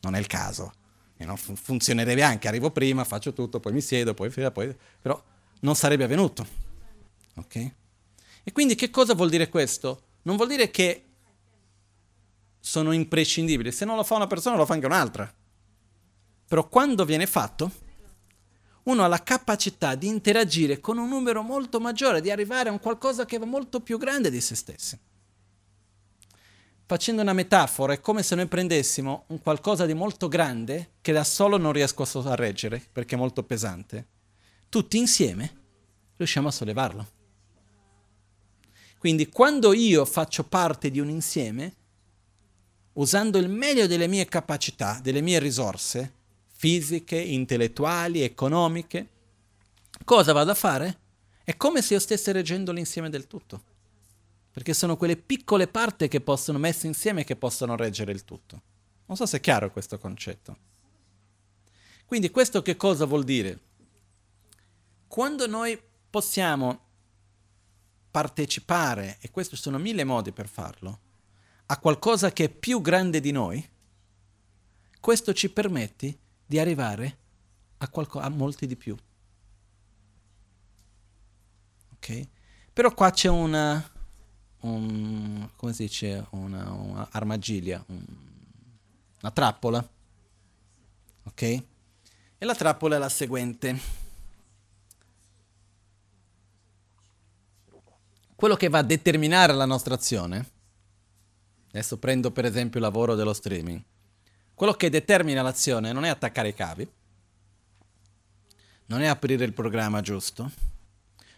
[0.02, 0.70] Non è il caso.
[1.16, 5.18] E non fun- funzionerebbe anche, arrivo prima, faccio tutto, poi mi siedo, poi, poi però
[5.60, 6.46] non sarebbe avvenuto.
[7.36, 7.54] Ok?
[8.42, 10.02] E quindi che cosa vuol dire questo?
[10.24, 11.04] Non vuol dire che
[12.60, 13.72] sono imprescindibili.
[13.72, 15.34] Se non lo fa una persona, lo fa anche un'altra.
[16.46, 17.70] Però quando viene fatto,
[18.84, 22.80] uno ha la capacità di interagire con un numero molto maggiore, di arrivare a un
[22.80, 24.98] qualcosa che è molto più grande di se stessi.
[26.86, 31.24] Facendo una metafora, è come se noi prendessimo un qualcosa di molto grande che da
[31.24, 34.06] solo non riesco a reggere perché è molto pesante.
[34.68, 35.62] Tutti insieme
[36.16, 37.08] riusciamo a sollevarlo.
[38.98, 41.74] Quindi quando io faccio parte di un insieme,
[42.94, 46.12] usando il meglio delle mie capacità, delle mie risorse
[46.64, 49.08] fisiche, intellettuali, economiche,
[50.02, 50.98] cosa vado a fare?
[51.44, 53.62] È come se io stessi reggendo l'insieme del tutto.
[54.50, 58.62] Perché sono quelle piccole parti che possono messe insieme che possono reggere il tutto.
[59.04, 60.56] Non so se è chiaro questo concetto.
[62.06, 63.60] Quindi questo che cosa vuol dire?
[65.06, 66.80] Quando noi possiamo
[68.10, 71.00] partecipare, e questi sono mille modi per farlo,
[71.66, 73.68] a qualcosa che è più grande di noi,
[74.98, 77.18] questo ci permette di arrivare
[77.78, 78.96] a, qualco- a molti di più.
[81.94, 82.28] Ok?
[82.72, 83.90] Però qua c'è una,
[84.60, 88.04] un, come si dice, una, una armagiglia, un,
[89.20, 89.88] una trappola.
[91.24, 91.42] Ok?
[91.42, 91.64] E
[92.38, 94.02] la trappola è la seguente.
[98.34, 100.52] Quello che va a determinare la nostra azione
[101.74, 103.82] Adesso prendo per esempio il lavoro dello streaming.
[104.54, 106.88] Quello che determina l'azione non è attaccare i cavi,
[108.86, 110.50] non è aprire il programma giusto,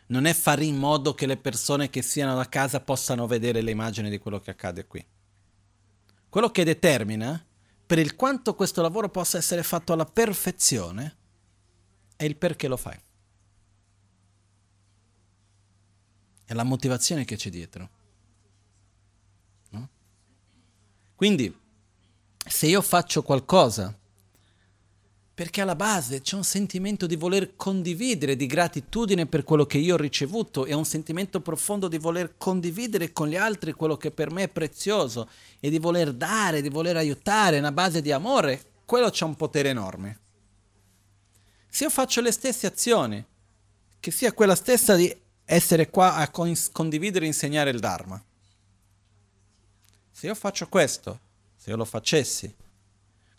[0.08, 3.70] non è fare in modo che le persone che siano a casa possano vedere le
[3.70, 5.04] immagini di quello che accade qui.
[6.28, 7.42] Quello che determina
[7.86, 11.16] per il quanto questo lavoro possa essere fatto alla perfezione
[12.16, 13.00] è il perché lo fai.
[16.44, 17.90] È la motivazione che c'è dietro.
[21.16, 21.58] Quindi,
[22.46, 23.96] se io faccio qualcosa,
[25.34, 29.94] perché alla base c'è un sentimento di voler condividere, di gratitudine per quello che io
[29.94, 34.30] ho ricevuto e un sentimento profondo di voler condividere con gli altri quello che per
[34.30, 35.28] me è prezioso
[35.60, 39.68] e di voler dare, di voler aiutare, una base di amore, quello c'è un potere
[39.68, 40.20] enorme.
[41.68, 43.22] Se io faccio le stesse azioni,
[44.00, 48.24] che sia quella stessa di essere qua a condividere e insegnare il Dharma,
[50.10, 51.20] se io faccio questo,
[51.66, 52.54] se io lo facessi,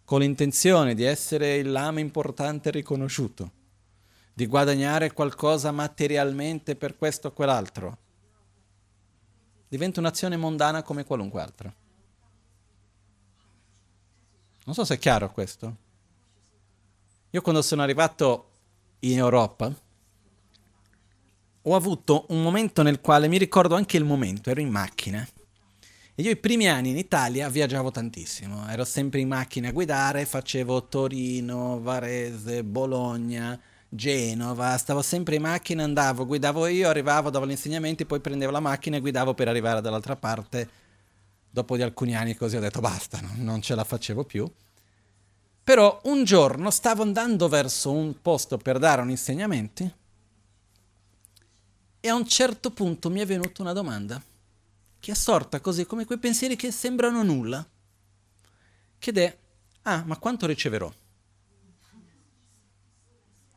[0.04, 3.52] con l'intenzione di essere il lama importante riconosciuto,
[4.34, 7.98] di guadagnare qualcosa materialmente per questo o quell'altro,
[9.70, 11.74] diventa un'azione mondana come qualunque altra.
[14.66, 15.78] Non so se è chiaro questo.
[17.30, 18.50] Io quando sono arrivato
[19.00, 19.74] in Europa
[21.62, 25.26] ho avuto un momento nel quale mi ricordo anche il momento, ero in macchina
[26.20, 30.26] e io i primi anni in Italia viaggiavo tantissimo, ero sempre in macchina a guidare,
[30.26, 37.52] facevo Torino, Varese, Bologna, Genova, stavo sempre in macchina, andavo, guidavo io, arrivavo, davo gli
[37.52, 40.68] insegnamenti, poi prendevo la macchina e guidavo per arrivare dall'altra parte.
[41.52, 44.52] Dopo di alcuni anni così ho detto basta, non ce la facevo più.
[45.64, 49.94] Però un giorno stavo andando verso un posto per dare un insegnamento
[52.00, 54.20] e a un certo punto mi è venuta una domanda
[55.00, 57.66] che è sorta così come quei pensieri che sembrano nulla,
[59.00, 59.38] che è,
[59.84, 60.92] ah, ma quanto riceverò?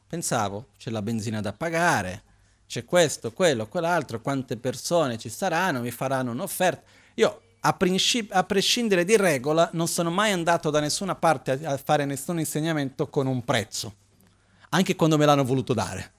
[0.06, 2.22] Pensavo, c'è la benzina da pagare,
[2.66, 6.82] c'è questo, quello, quell'altro, quante persone ci saranno, mi faranno un'offerta.
[7.14, 11.76] Io, a, princip- a prescindere di regola, non sono mai andato da nessuna parte a
[11.76, 13.94] fare nessun insegnamento con un prezzo,
[14.70, 16.12] anche quando me l'hanno voluto dare.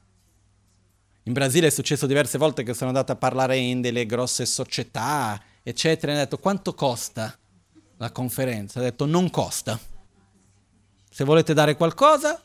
[1.24, 5.39] In Brasile è successo diverse volte che sono andato a parlare in delle grosse società,
[5.61, 7.38] eccetera, e hanno detto quanto costa
[7.97, 8.80] la conferenza?
[8.80, 9.80] Ha detto non costa.
[11.09, 12.41] Se volete dare qualcosa,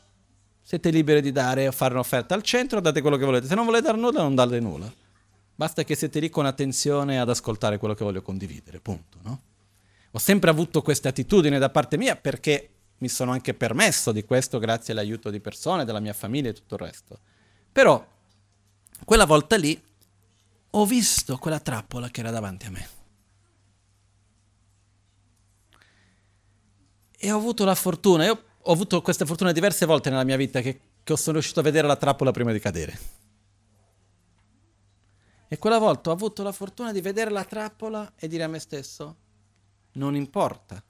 [0.61, 3.47] siete liberi di dare o fare un'offerta al centro, date quello che volete.
[3.47, 4.93] Se non volete dare nulla, non date nulla.
[5.55, 9.17] Basta che siete lì con attenzione ad ascoltare quello che voglio condividere, punto.
[9.23, 9.41] No?
[10.11, 12.69] Ho sempre avuto questa attitudine da parte mia perché
[12.99, 16.75] mi sono anche permesso di questo grazie all'aiuto di persone, della mia famiglia e tutto
[16.75, 17.19] il resto.
[17.71, 18.05] Però
[19.05, 19.81] quella volta lì
[20.69, 22.89] ho visto quella trappola che era davanti a me.
[27.17, 30.61] E ho avuto la fortuna, io ho avuto questa fortuna diverse volte nella mia vita
[30.61, 32.99] che, che sono riuscito a vedere la trappola prima di cadere.
[35.47, 38.59] E quella volta ho avuto la fortuna di vedere la trappola e dire a me
[38.59, 39.15] stesso,
[39.93, 40.83] non importa,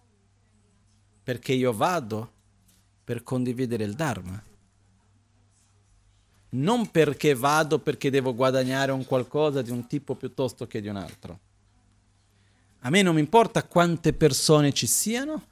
[1.24, 2.34] perché io vado
[3.04, 4.44] per condividere il Dharma
[6.50, 10.96] non perché vado perché devo guadagnare un qualcosa di un tipo piuttosto che di un
[10.96, 11.40] altro.
[12.82, 15.46] A me non mi importa quante persone ci siano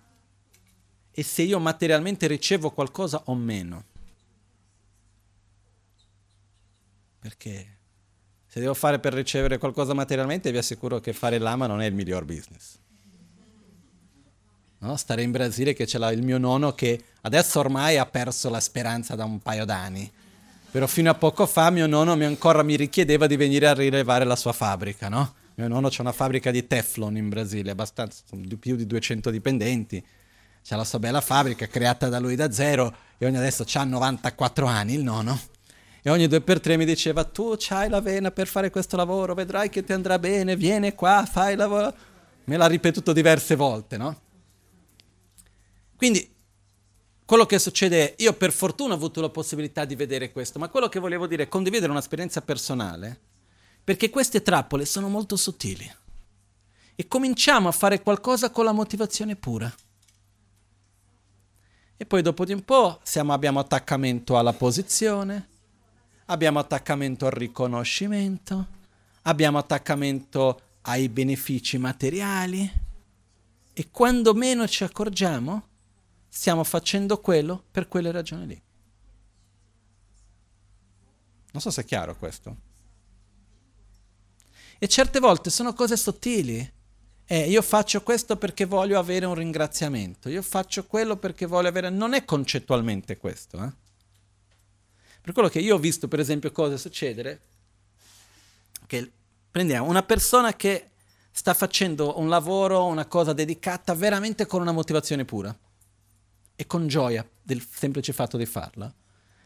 [1.12, 3.84] e se io materialmente ricevo qualcosa o meno.
[7.20, 7.78] Perché
[8.48, 11.93] se devo fare per ricevere qualcosa materialmente vi assicuro che fare lama non è il
[11.93, 12.78] miglior business.
[14.78, 14.96] No?
[14.96, 19.16] Stare in Brasile che l'ha il mio nonno che adesso ormai ha perso la speranza
[19.16, 20.10] da un paio d'anni
[20.76, 24.26] però fino a poco fa mio nonno mi ancora mi richiedeva di venire a rilevare
[24.26, 25.36] la sua fabbrica, no?
[25.54, 28.24] Mio nonno c'è una fabbrica di Teflon in Brasile, abbastanza,
[28.60, 30.06] più di 200 dipendenti.
[30.62, 34.66] C'è la sua bella fabbrica creata da lui da zero e ogni adesso ha 94
[34.66, 35.40] anni il nonno.
[36.02, 39.34] E ogni due per tre mi diceva tu c'hai la vena per fare questo lavoro,
[39.34, 41.94] vedrai che ti andrà bene, vieni qua, fai il lavoro.
[42.44, 44.20] Me l'ha ripetuto diverse volte, no?
[45.96, 46.35] Quindi
[47.26, 50.90] quello che succede, io per fortuna ho avuto la possibilità di vedere questo, ma quello
[50.90, 53.20] che volevo dire è condividere un'esperienza personale,
[53.84, 55.92] perché queste trappole sono molto sottili.
[56.94, 59.74] E cominciamo a fare qualcosa con la motivazione pura.
[61.98, 65.48] E poi dopo di un po' siamo, abbiamo attaccamento alla posizione,
[66.26, 68.68] abbiamo attaccamento al riconoscimento,
[69.24, 72.72] abbiamo attaccamento ai benefici materiali
[73.74, 75.74] e quando meno ci accorgiamo
[76.36, 78.62] stiamo facendo quello per quelle ragioni lì.
[81.54, 82.58] Non so se è chiaro questo.
[84.78, 86.74] E certe volte sono cose sottili.
[87.24, 91.90] Eh, io faccio questo perché voglio avere un ringraziamento, io faccio quello perché voglio avere...
[91.90, 93.74] Non è concettualmente questo, eh?
[95.22, 97.42] Per quello che io ho visto, per esempio, cose succedere,
[98.86, 99.10] che
[99.50, 100.90] prendiamo una persona che
[101.32, 105.58] sta facendo un lavoro, una cosa dedicata veramente con una motivazione pura
[106.56, 108.93] e con gioia del semplice fatto di farla.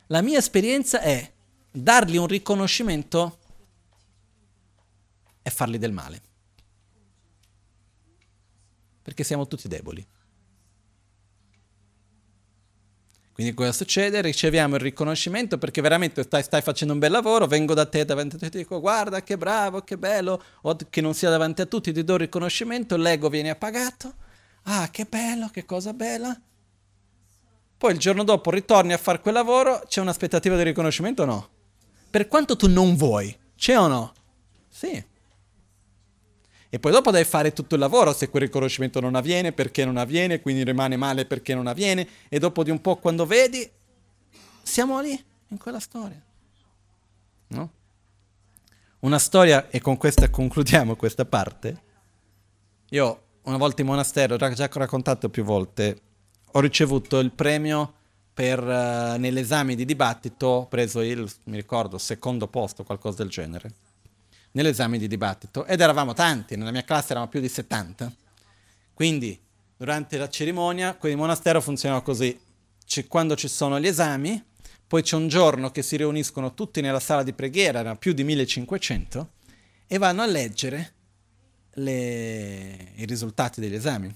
[0.08, 1.32] La mia esperienza è
[1.72, 3.38] dargli un riconoscimento
[5.42, 6.22] e fargli del male.
[9.02, 10.06] Perché siamo tutti deboli.
[13.40, 14.20] Quindi cosa succede?
[14.20, 18.36] Riceviamo il riconoscimento perché veramente stai, stai, facendo un bel lavoro, vengo da te davanti
[18.36, 21.62] a te e ti dico guarda che bravo, che bello, o che non sia davanti
[21.62, 24.14] a tutti, ti do il riconoscimento, l'ego viene appagato,
[24.64, 26.38] ah che bello, che cosa bella.
[27.80, 31.50] Poi il giorno dopo ritorni a fare quel lavoro, c'è un'aspettativa di riconoscimento o no?
[32.10, 34.14] Per quanto tu non vuoi, c'è o no?
[34.68, 35.02] Sì.
[36.72, 39.96] E poi dopo devi fare tutto il lavoro se quel riconoscimento non avviene, perché non
[39.96, 43.72] avviene, quindi rimane male perché non avviene, e dopo di un po' quando vedi,
[44.62, 45.18] siamo lì,
[45.48, 46.22] in quella storia.
[47.48, 47.72] No?
[49.00, 51.84] Una storia, e con questa concludiamo questa parte.
[52.90, 56.02] Io una volta in monastero, ho già raccontato più volte,
[56.52, 57.94] ho ricevuto il premio
[58.34, 63.74] per, uh, nell'esame di dibattito, ho preso il, mi ricordo, secondo posto, qualcosa del genere
[64.52, 68.12] nell'esame di dibattito ed eravamo tanti, nella mia classe eravamo più di 70.
[68.94, 69.40] Quindi
[69.78, 72.38] durante la cerimonia, il monastero funziona così,
[72.86, 74.44] c'è, quando ci sono gli esami,
[74.88, 78.24] poi c'è un giorno che si riuniscono tutti nella sala di preghiera, erano più di
[78.24, 79.30] 1500,
[79.88, 80.94] e vanno a leggere
[81.74, 84.14] le, i risultati degli esami.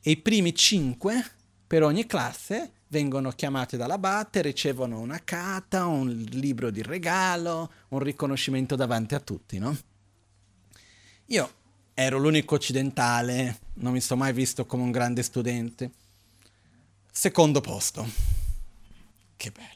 [0.00, 1.32] E i primi cinque
[1.66, 8.76] per ogni classe vengono chiamati dall'abate, ricevono una carta, un libro di regalo, un riconoscimento
[8.76, 9.76] davanti a tutti, no?
[11.26, 11.52] Io
[11.94, 15.90] ero l'unico occidentale, non mi sono mai visto come un grande studente.
[17.10, 18.06] Secondo posto.
[19.36, 19.74] Che bello.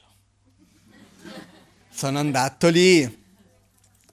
[1.89, 3.25] Sono andato lì,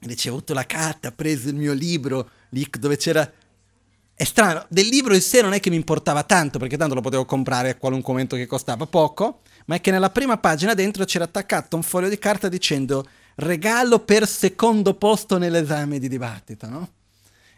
[0.00, 3.30] ricevuto la carta, preso il mio libro, lì dove c'era
[4.18, 7.00] è strano, del libro in sé non è che mi importava tanto, perché tanto lo
[7.00, 11.04] potevo comprare a qualunque momento che costava poco, ma è che nella prima pagina dentro
[11.04, 16.90] c'era attaccato un foglio di carta dicendo regalo per secondo posto nell'esame di dibattito, no?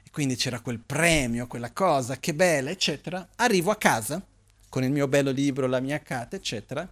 [0.05, 3.27] E quindi c'era quel premio, quella cosa, che bella, eccetera.
[3.37, 4.23] Arrivo a casa
[4.69, 6.87] con il mio bello libro, la mia carta, eccetera.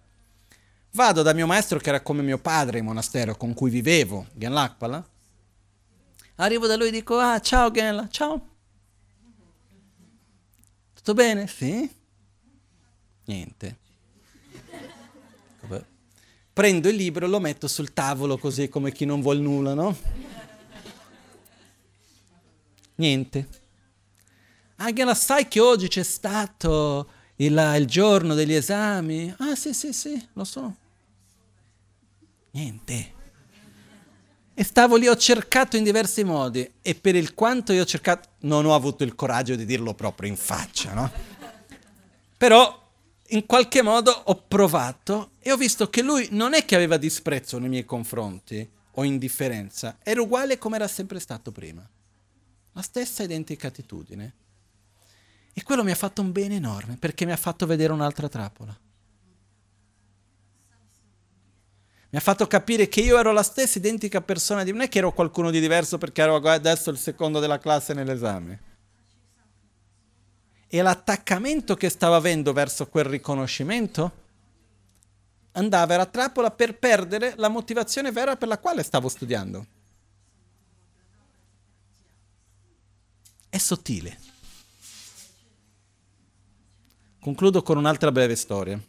[0.93, 5.07] Vado da mio maestro che era come mio padre in monastero, con cui vivevo, Genlakpala.
[6.37, 8.48] Arrivo da lui e dico, ah, ciao Genla, ciao.
[10.99, 11.47] Tutto bene?
[11.47, 11.89] Sì?
[13.23, 13.77] Niente.
[16.51, 19.97] Prendo il libro e lo metto sul tavolo così come chi non vuol nulla, no?
[22.95, 23.47] Niente.
[24.75, 29.33] Angela, sai che oggi c'è stato il, il giorno degli esami?
[29.37, 30.75] Ah sì, sì, sì, lo so.
[32.51, 33.13] Niente.
[34.59, 38.31] E stavo lì, ho cercato in diversi modi e per il quanto io ho cercato,
[38.39, 41.09] non ho avuto il coraggio di dirlo proprio in faccia, no?
[42.35, 42.91] Però
[43.27, 47.57] in qualche modo ho provato e ho visto che lui non è che aveva disprezzo
[47.57, 51.89] nei miei confronti o indifferenza, era uguale come era sempre stato prima.
[52.73, 54.33] La stessa identica attitudine.
[55.53, 58.77] E quello mi ha fatto un bene enorme perché mi ha fatto vedere un'altra trappola.
[62.11, 64.71] Mi ha fatto capire che io ero la stessa identica persona di...
[64.71, 68.61] Non è che ero qualcuno di diverso perché ero adesso il secondo della classe nell'esame.
[70.67, 74.11] E l'attaccamento che stavo avendo verso quel riconoscimento
[75.53, 79.65] andava, era trappola per perdere la motivazione vera per la quale stavo studiando.
[83.49, 84.17] è sottile.
[87.19, 88.81] Concludo con un'altra breve storia.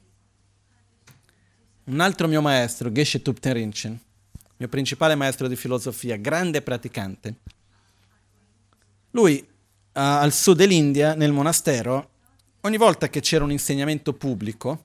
[1.90, 4.00] Un altro mio maestro, Geshe Tupten Rinchen,
[4.58, 7.34] mio principale maestro di filosofia, grande praticante,
[9.10, 9.48] lui uh,
[9.92, 12.10] al sud dell'India, nel monastero,
[12.60, 14.84] ogni volta che c'era un insegnamento pubblico,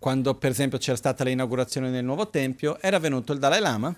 [0.00, 3.96] quando per esempio c'era stata l'inaugurazione del nuovo tempio, era venuto il Dalai Lama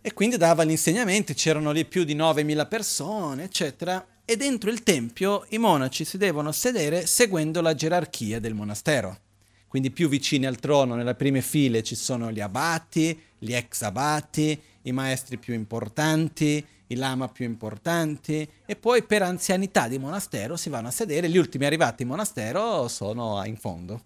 [0.00, 4.84] e quindi dava gli insegnamenti, c'erano lì più di 9.000 persone, eccetera, e dentro il
[4.84, 9.28] tempio i monaci si devono sedere seguendo la gerarchia del monastero.
[9.70, 14.60] Quindi più vicini al trono, nelle prime file ci sono gli abati, gli ex abati,
[14.82, 20.70] i maestri più importanti, i lama più importanti e poi per anzianità di monastero si
[20.70, 24.02] vanno a sedere, gli ultimi arrivati in monastero sono in fondo.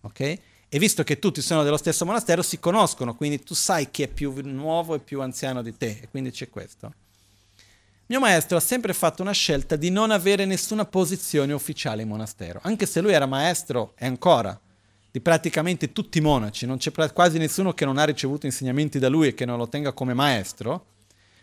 [0.00, 0.20] Ok?
[0.20, 4.08] E visto che tutti sono dello stesso monastero, si conoscono, quindi tu sai chi è
[4.08, 6.94] più nuovo e più anziano di te, e quindi c'è questo.
[8.06, 12.60] Mio maestro ha sempre fatto una scelta di non avere nessuna posizione ufficiale in monastero,
[12.62, 14.58] anche se lui era maestro e ancora
[15.10, 19.08] di praticamente tutti i monaci, non c'è quasi nessuno che non ha ricevuto insegnamenti da
[19.08, 20.86] lui e che non lo tenga come maestro,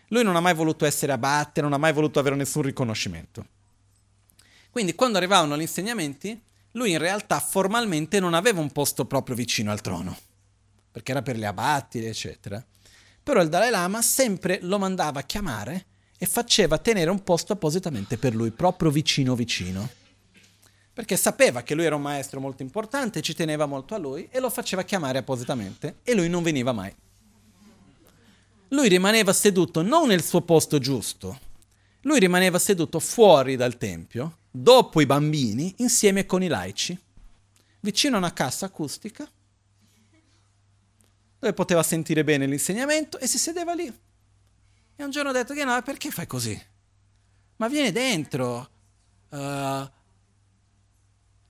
[0.08, 3.46] lui non ha mai voluto essere abate, non ha mai voluto avere nessun riconoscimento.
[4.70, 6.40] Quindi quando arrivavano gli insegnamenti,
[6.72, 10.16] lui in realtà formalmente non aveva un posto proprio vicino al trono,
[10.90, 12.64] perché era per gli abati, eccetera.
[13.22, 15.86] Però il Dalai Lama sempre lo mandava a chiamare
[16.18, 19.88] e faceva tenere un posto appositamente per lui, proprio vicino vicino.
[20.96, 24.40] Perché sapeva che lui era un maestro molto importante, ci teneva molto a lui e
[24.40, 26.90] lo faceva chiamare appositamente e lui non veniva mai.
[28.68, 31.38] Lui rimaneva seduto non nel suo posto giusto,
[32.00, 36.98] lui rimaneva seduto fuori dal tempio, dopo i bambini, insieme con i laici,
[37.80, 39.30] vicino a una cassa acustica,
[41.38, 43.84] dove poteva sentire bene l'insegnamento e si sedeva lì.
[44.96, 46.58] E un giorno ho detto che no, perché fai così?
[47.56, 48.70] Ma vieni dentro,
[49.28, 49.90] uh,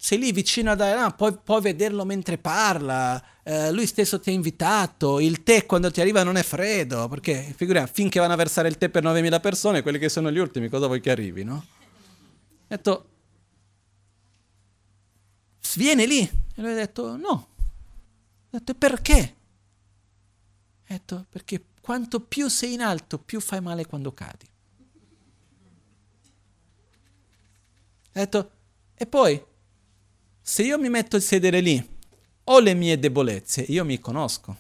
[0.06, 4.32] sei lì vicino ad Aran, puoi, puoi vederlo mentre parla, uh, lui stesso ti ha
[4.32, 8.68] invitato, il tè quando ti arriva non è freddo, perché figuriamo, finché vanno a versare
[8.68, 11.54] il tè per 9.000 persone, quelli che sono gli ultimi, cosa vuoi che arrivi, no?
[11.56, 13.08] Ho detto,
[15.74, 16.20] viene lì.
[16.20, 17.30] E lui ha detto, no.
[17.30, 19.34] Ho detto, perché?
[20.82, 24.46] Ho detto, perché quanto più sei in alto, più fai male quando cadi.
[28.12, 28.50] Ha detto,
[28.94, 29.54] e poi,
[30.48, 31.84] se io mi metto a sedere lì,
[32.44, 34.56] ho le mie debolezze, io mi conosco.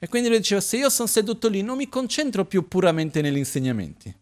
[0.00, 3.36] E quindi lui diceva, se io sono seduto lì, non mi concentro più puramente negli
[3.36, 4.12] insegnamenti.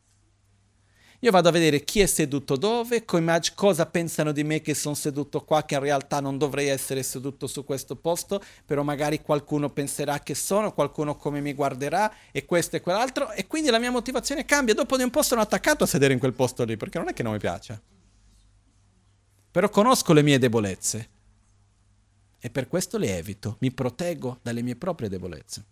[1.20, 3.06] Io vado a vedere chi è seduto dove,
[3.54, 7.46] cosa pensano di me che sono seduto qua, che in realtà non dovrei essere seduto
[7.46, 12.76] su questo posto, però magari qualcuno penserà che sono, qualcuno come mi guarderà e questo
[12.76, 14.74] e quell'altro, e quindi la mia motivazione cambia.
[14.74, 17.14] Dopo di un po' sono attaccato a sedere in quel posto lì, perché non è
[17.14, 17.96] che non mi piace.
[19.58, 21.08] Però conosco le mie debolezze
[22.38, 25.64] e per questo le evito, mi proteggo dalle mie proprie debolezze.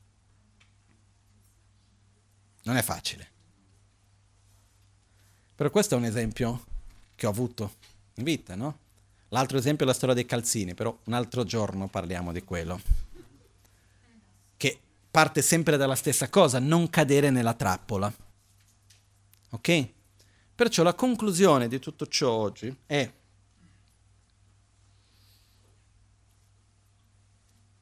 [2.65, 3.31] Non è facile.
[5.55, 6.65] Però questo è un esempio
[7.15, 7.75] che ho avuto
[8.15, 8.77] in vita, no?
[9.29, 12.81] L'altro esempio è la storia dei calzini, però un altro giorno parliamo di quello.
[14.57, 14.81] Che
[15.13, 18.13] parte sempre dalla stessa cosa, non cadere nella trappola.
[19.51, 19.89] Ok?
[20.57, 23.09] Perciò la conclusione di tutto ciò oggi è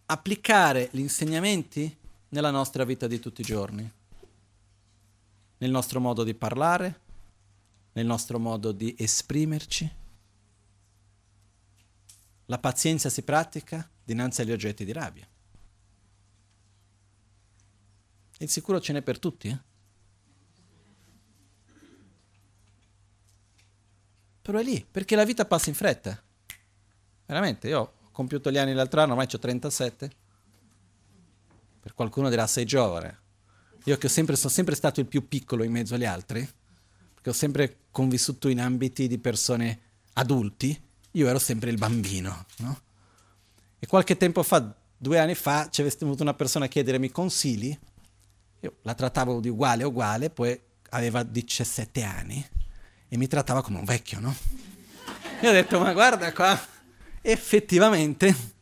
[0.07, 1.97] applicare gli insegnamenti
[2.31, 3.91] nella nostra vita di tutti i giorni,
[5.59, 7.01] nel nostro modo di parlare,
[7.93, 9.91] nel nostro modo di esprimerci.
[12.47, 15.27] La pazienza si pratica dinanzi agli oggetti di rabbia.
[18.37, 19.73] E sicuro ce n'è per tutti, eh?
[24.43, 26.23] Però è lì, perché la vita passa in fretta.
[27.25, 30.11] Veramente, io compiuto gli anni l'altro anno, ormai ho 37.
[31.81, 33.19] Per qualcuno dirà sei giovane.
[33.87, 36.49] Io che sempre, sono sempre stato il più piccolo in mezzo agli altri,
[37.21, 39.81] che ho sempre convissuto in ambiti di persone
[40.15, 40.81] adulti,
[41.11, 42.81] io ero sempre il bambino, no?
[43.79, 47.77] E qualche tempo fa, due anni fa, ci aveva venuto una persona a chiedermi consigli,
[48.61, 50.59] io la trattavo di uguale a uguale, poi
[50.91, 52.47] aveva 17 anni
[53.09, 54.35] e mi trattava come un vecchio, no?
[55.43, 56.59] Io ho detto, ma guarda qua,
[57.27, 58.55] effettivamente,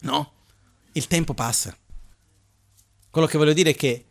[0.00, 0.32] no,
[0.92, 1.76] il tempo passa.
[3.10, 4.06] Quello che voglio dire è che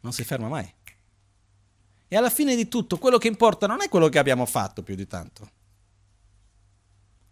[0.00, 0.72] non si ferma mai.
[2.08, 4.94] E alla fine di tutto, quello che importa non è quello che abbiamo fatto più
[4.94, 5.50] di tanto,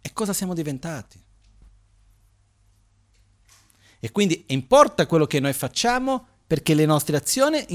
[0.01, 1.21] è cosa siamo diventati.
[4.01, 7.65] E quindi importa quello che noi facciamo perché le nostre azioni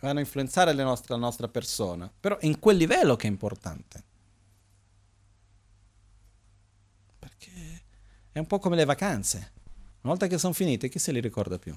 [0.00, 4.04] vanno a influenzare nostre, la nostra persona, però è in quel livello che è importante.
[7.18, 7.82] Perché
[8.34, 9.52] è un po' come le vacanze.
[10.00, 11.72] Una volta che sono finite, chi se li ricorda più?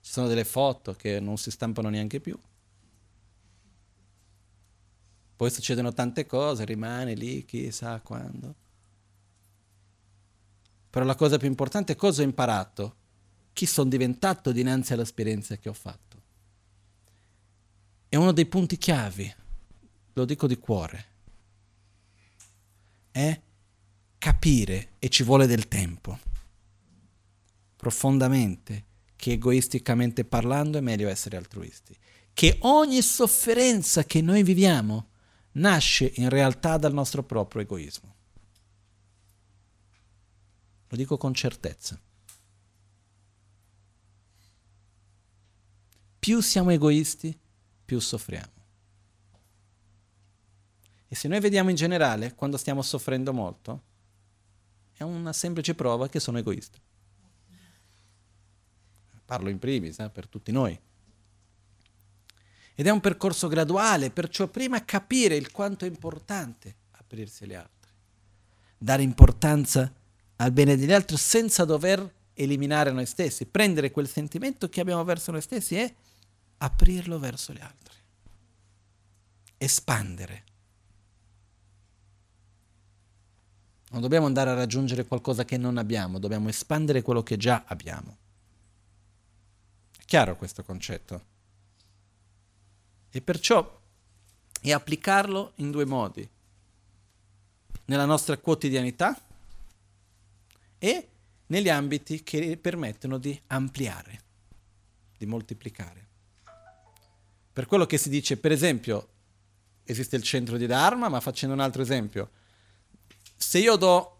[0.00, 2.38] Ci sono delle foto che non si stampano neanche più.
[5.34, 8.54] Poi succedono tante cose, rimane lì, chissà quando.
[10.88, 12.96] Però la cosa più importante è cosa ho imparato,
[13.52, 16.22] chi sono diventato dinanzi all'esperienza che ho fatto.
[18.08, 19.34] È uno dei punti chiavi,
[20.12, 21.06] lo dico di cuore,
[23.10, 23.40] è
[24.18, 26.18] capire, e ci vuole del tempo,
[27.76, 28.84] profondamente,
[29.16, 31.96] che egoisticamente parlando è meglio essere altruisti,
[32.32, 35.08] che ogni sofferenza che noi viviamo
[35.52, 38.14] nasce in realtà dal nostro proprio egoismo.
[40.88, 41.98] Lo dico con certezza.
[46.18, 47.36] Più siamo egoisti,
[47.84, 48.52] più soffriamo.
[51.08, 53.85] E se noi vediamo in generale, quando stiamo soffrendo molto,
[54.96, 56.78] è una semplice prova che sono egoista.
[59.24, 60.78] Parlo in primis, eh, per tutti noi.
[62.74, 67.90] Ed è un percorso graduale, perciò prima capire il quanto è importante aprirsi agli altri,
[68.76, 69.92] dare importanza
[70.36, 75.30] al bene degli altri senza dover eliminare noi stessi, prendere quel sentimento che abbiamo verso
[75.32, 75.94] noi stessi e
[76.58, 77.96] aprirlo verso gli altri,
[79.56, 80.44] espandere.
[83.96, 88.18] Non dobbiamo andare a raggiungere qualcosa che non abbiamo, dobbiamo espandere quello che già abbiamo.
[89.96, 91.24] È chiaro questo concetto?
[93.08, 93.80] E perciò
[94.60, 96.28] è applicarlo in due modi.
[97.86, 99.18] Nella nostra quotidianità
[100.76, 101.08] e
[101.46, 104.20] negli ambiti che permettono di ampliare,
[105.16, 106.06] di moltiplicare.
[107.50, 109.08] Per quello che si dice, per esempio,
[109.84, 112.44] esiste il centro di Dharma, ma facendo un altro esempio,
[113.36, 114.18] se io do,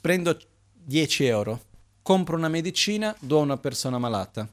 [0.00, 0.38] prendo
[0.72, 1.64] 10 euro,
[2.02, 4.48] compro una medicina, do a una persona malata,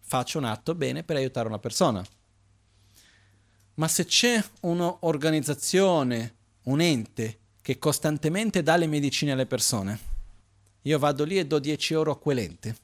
[0.00, 2.04] faccio un atto bene per aiutare una persona.
[3.74, 6.34] Ma se c'è un'organizzazione,
[6.64, 9.98] un ente che costantemente dà le medicine alle persone,
[10.82, 12.76] io vado lì e do 10 euro a quell'ente.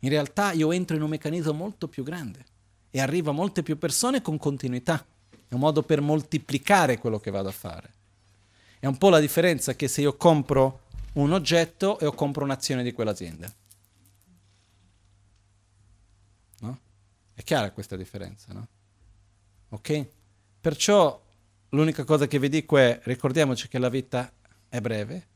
[0.00, 2.44] In realtà io entro in un meccanismo molto più grande
[2.90, 5.04] e arrivo a molte più persone con continuità.
[5.48, 7.92] È un modo per moltiplicare quello che vado a fare.
[8.78, 10.82] È un po' la differenza che se io compro
[11.14, 13.52] un oggetto e io compro un'azione di quell'azienda.
[17.34, 18.68] È chiara questa differenza, no?
[19.70, 20.06] Ok?
[20.60, 21.20] Perciò
[21.70, 24.32] l'unica cosa che vi dico è ricordiamoci che la vita
[24.68, 25.26] è breve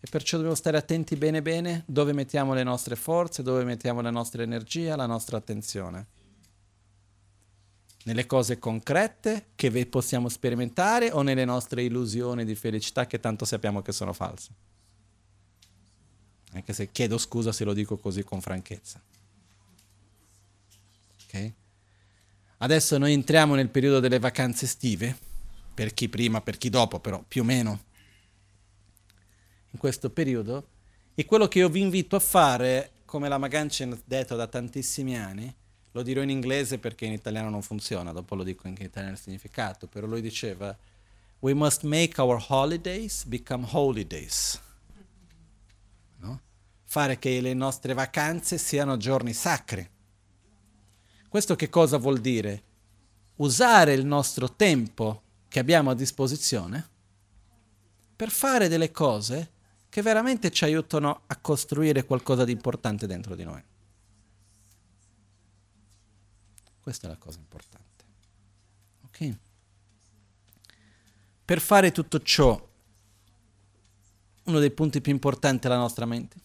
[0.00, 4.10] e perciò dobbiamo stare attenti bene bene dove mettiamo le nostre forze, dove mettiamo la
[4.10, 6.06] nostra energia, la nostra attenzione.
[8.04, 13.82] Nelle cose concrete che possiamo sperimentare o nelle nostre illusioni di felicità che tanto sappiamo
[13.82, 14.50] che sono false.
[16.52, 19.00] Anche se chiedo scusa se lo dico così con franchezza.
[22.58, 25.18] Adesso noi entriamo nel periodo delle vacanze estive,
[25.74, 27.84] per chi prima, per chi dopo, però più o meno
[29.72, 30.68] in questo periodo.
[31.14, 35.16] E quello che io vi invito a fare, come la Magancia ha detto da tantissimi
[35.16, 35.54] anni,
[35.94, 39.14] lo dirò in inglese perché in italiano non funziona, dopo lo dico anche in italiano
[39.14, 40.76] il significato, però lui diceva,
[41.38, 44.60] we must make our holidays become holidays.
[46.16, 46.40] No?
[46.82, 49.88] Fare che le nostre vacanze siano giorni sacri.
[51.28, 52.62] Questo che cosa vuol dire?
[53.36, 56.88] Usare il nostro tempo che abbiamo a disposizione
[58.16, 59.50] per fare delle cose
[59.88, 63.62] che veramente ci aiutano a costruire qualcosa di importante dentro di noi.
[66.84, 68.04] Questa è la cosa importante.
[69.06, 69.36] Ok?
[71.46, 72.68] Per fare tutto ciò,
[74.44, 76.36] uno dei punti più importanti è la nostra mente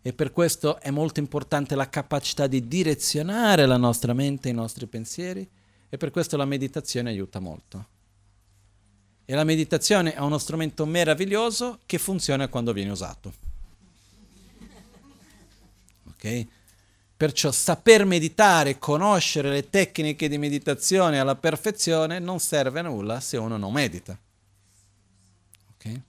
[0.00, 4.86] e per questo è molto importante la capacità di direzionare la nostra mente, i nostri
[4.86, 5.44] pensieri
[5.88, 7.86] e per questo la meditazione aiuta molto.
[9.24, 13.34] E la meditazione è uno strumento meraviglioso che funziona quando viene usato.
[16.10, 16.46] Ok?
[17.24, 23.38] Perciò saper meditare, conoscere le tecniche di meditazione alla perfezione non serve a nulla se
[23.38, 24.14] uno non medita.
[25.74, 26.02] Okay?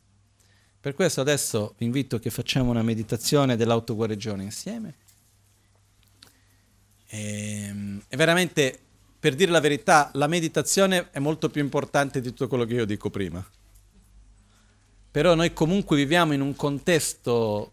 [0.78, 4.96] Per questo adesso vi invito che facciamo una meditazione dell'autoguarigione insieme.
[7.08, 8.78] E, ehm, e veramente,
[9.18, 12.86] per dire la verità, la meditazione è molto più importante di tutto quello che io
[12.86, 13.42] dico prima.
[15.12, 17.72] però noi comunque viviamo in un contesto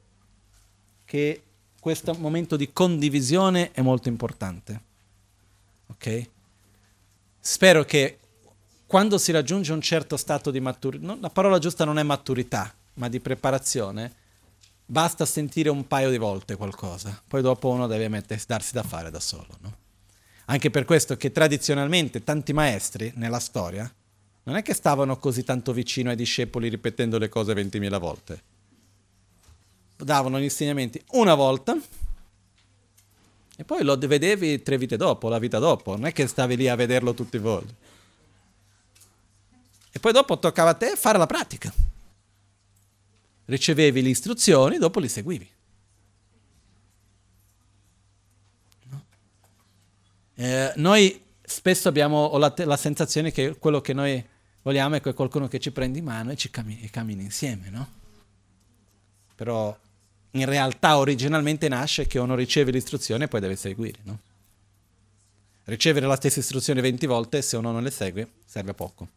[1.04, 1.42] che
[1.82, 4.80] questo momento di condivisione è molto importante.
[5.88, 6.30] Ok?
[7.40, 8.18] Spero che
[8.86, 13.08] quando si raggiunge un certo stato di maturità, la parola giusta non è maturità, ma
[13.08, 14.12] di preparazione,
[14.86, 19.10] basta sentire un paio di volte qualcosa, poi dopo uno deve mettersi, darsi da fare
[19.10, 19.58] da solo.
[19.58, 19.76] No?
[20.44, 23.92] Anche per questo che tradizionalmente tanti maestri nella storia
[24.44, 28.51] non è che stavano così tanto vicino ai discepoli ripetendo le cose 20.000 volte.
[30.04, 31.76] Davano gli insegnamenti una volta
[33.62, 35.92] e poi lo vedevi tre vite dopo, la vita dopo.
[35.94, 37.74] Non è che stavi lì a vederlo tutti i volti.
[39.92, 41.72] E poi dopo toccava a te fare la pratica.
[43.44, 45.48] Ricevevi le istruzioni, dopo li seguivi.
[48.88, 49.04] No?
[50.34, 54.24] Eh, noi spesso abbiamo la, la, sensazione che quello che noi
[54.62, 58.00] vogliamo è che qualcuno che ci prende in mano e ci cammini, cammini insieme, no?
[59.34, 59.76] Però
[60.32, 64.18] in realtà originalmente nasce che uno riceve l'istruzione e poi deve seguire, no?
[65.64, 69.08] Ricevere la stessa istruzione 20 volte, se uno non le segue, serve a poco.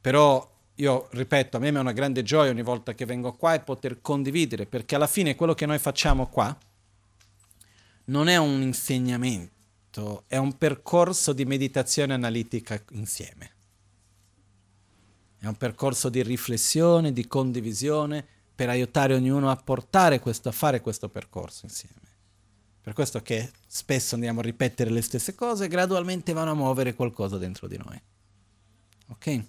[0.00, 3.60] Però io ripeto, a me è una grande gioia ogni volta che vengo qua e
[3.60, 6.56] poter condividere, perché alla fine quello che noi facciamo qua
[8.06, 13.50] non è un insegnamento, è un percorso di meditazione analitica insieme.
[15.38, 18.26] È un percorso di riflessione, di condivisione,
[18.62, 21.96] per aiutare ognuno a portare questo, a fare questo percorso insieme.
[22.80, 27.38] Per questo che spesso andiamo a ripetere le stesse cose gradualmente vanno a muovere qualcosa
[27.38, 28.00] dentro di noi.
[29.08, 29.44] Ok?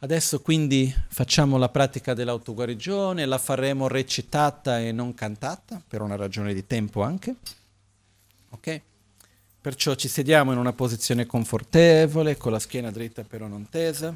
[0.00, 6.52] Adesso quindi facciamo la pratica dell'autoguarigione, la faremo recitata e non cantata, per una ragione
[6.52, 7.36] di tempo anche.
[8.50, 8.80] Ok?
[9.62, 14.14] Perciò ci sediamo in una posizione confortevole, con la schiena dritta però non tesa.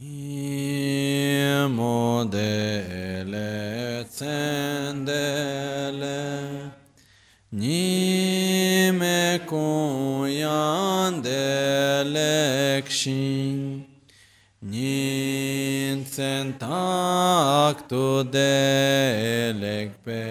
[0.00, 1.74] Nimo
[2.30, 5.00] dele tsendele
[7.50, 13.86] Nime kuyan dele kshin
[14.62, 20.22] Nin tsentak tu delekpe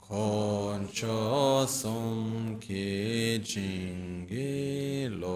[0.00, 5.32] Koncho sum ki jingilo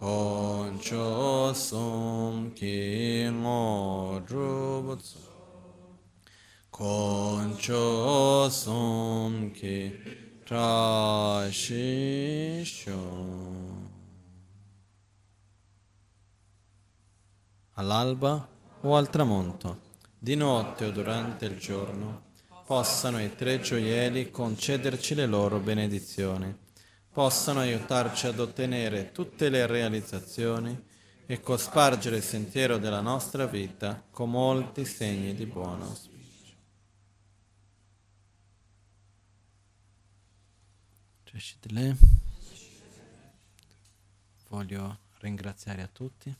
[0.00, 5.00] Koncho som ki ngo drup
[6.70, 9.92] Koncho som ki
[10.46, 11.68] trashisho
[17.74, 18.48] All'alba
[18.80, 19.80] o al tramonto,
[20.18, 22.22] di notte o durante il giorno,
[22.64, 26.68] possano i tre gioielli concederci le loro benedizioni
[27.12, 30.88] possano aiutarci ad ottenere tutte le realizzazioni
[31.26, 36.54] e cospargere il sentiero della nostra vita con molti segni di buon auspicio.
[44.48, 46.34] Voglio ringraziare a tutti.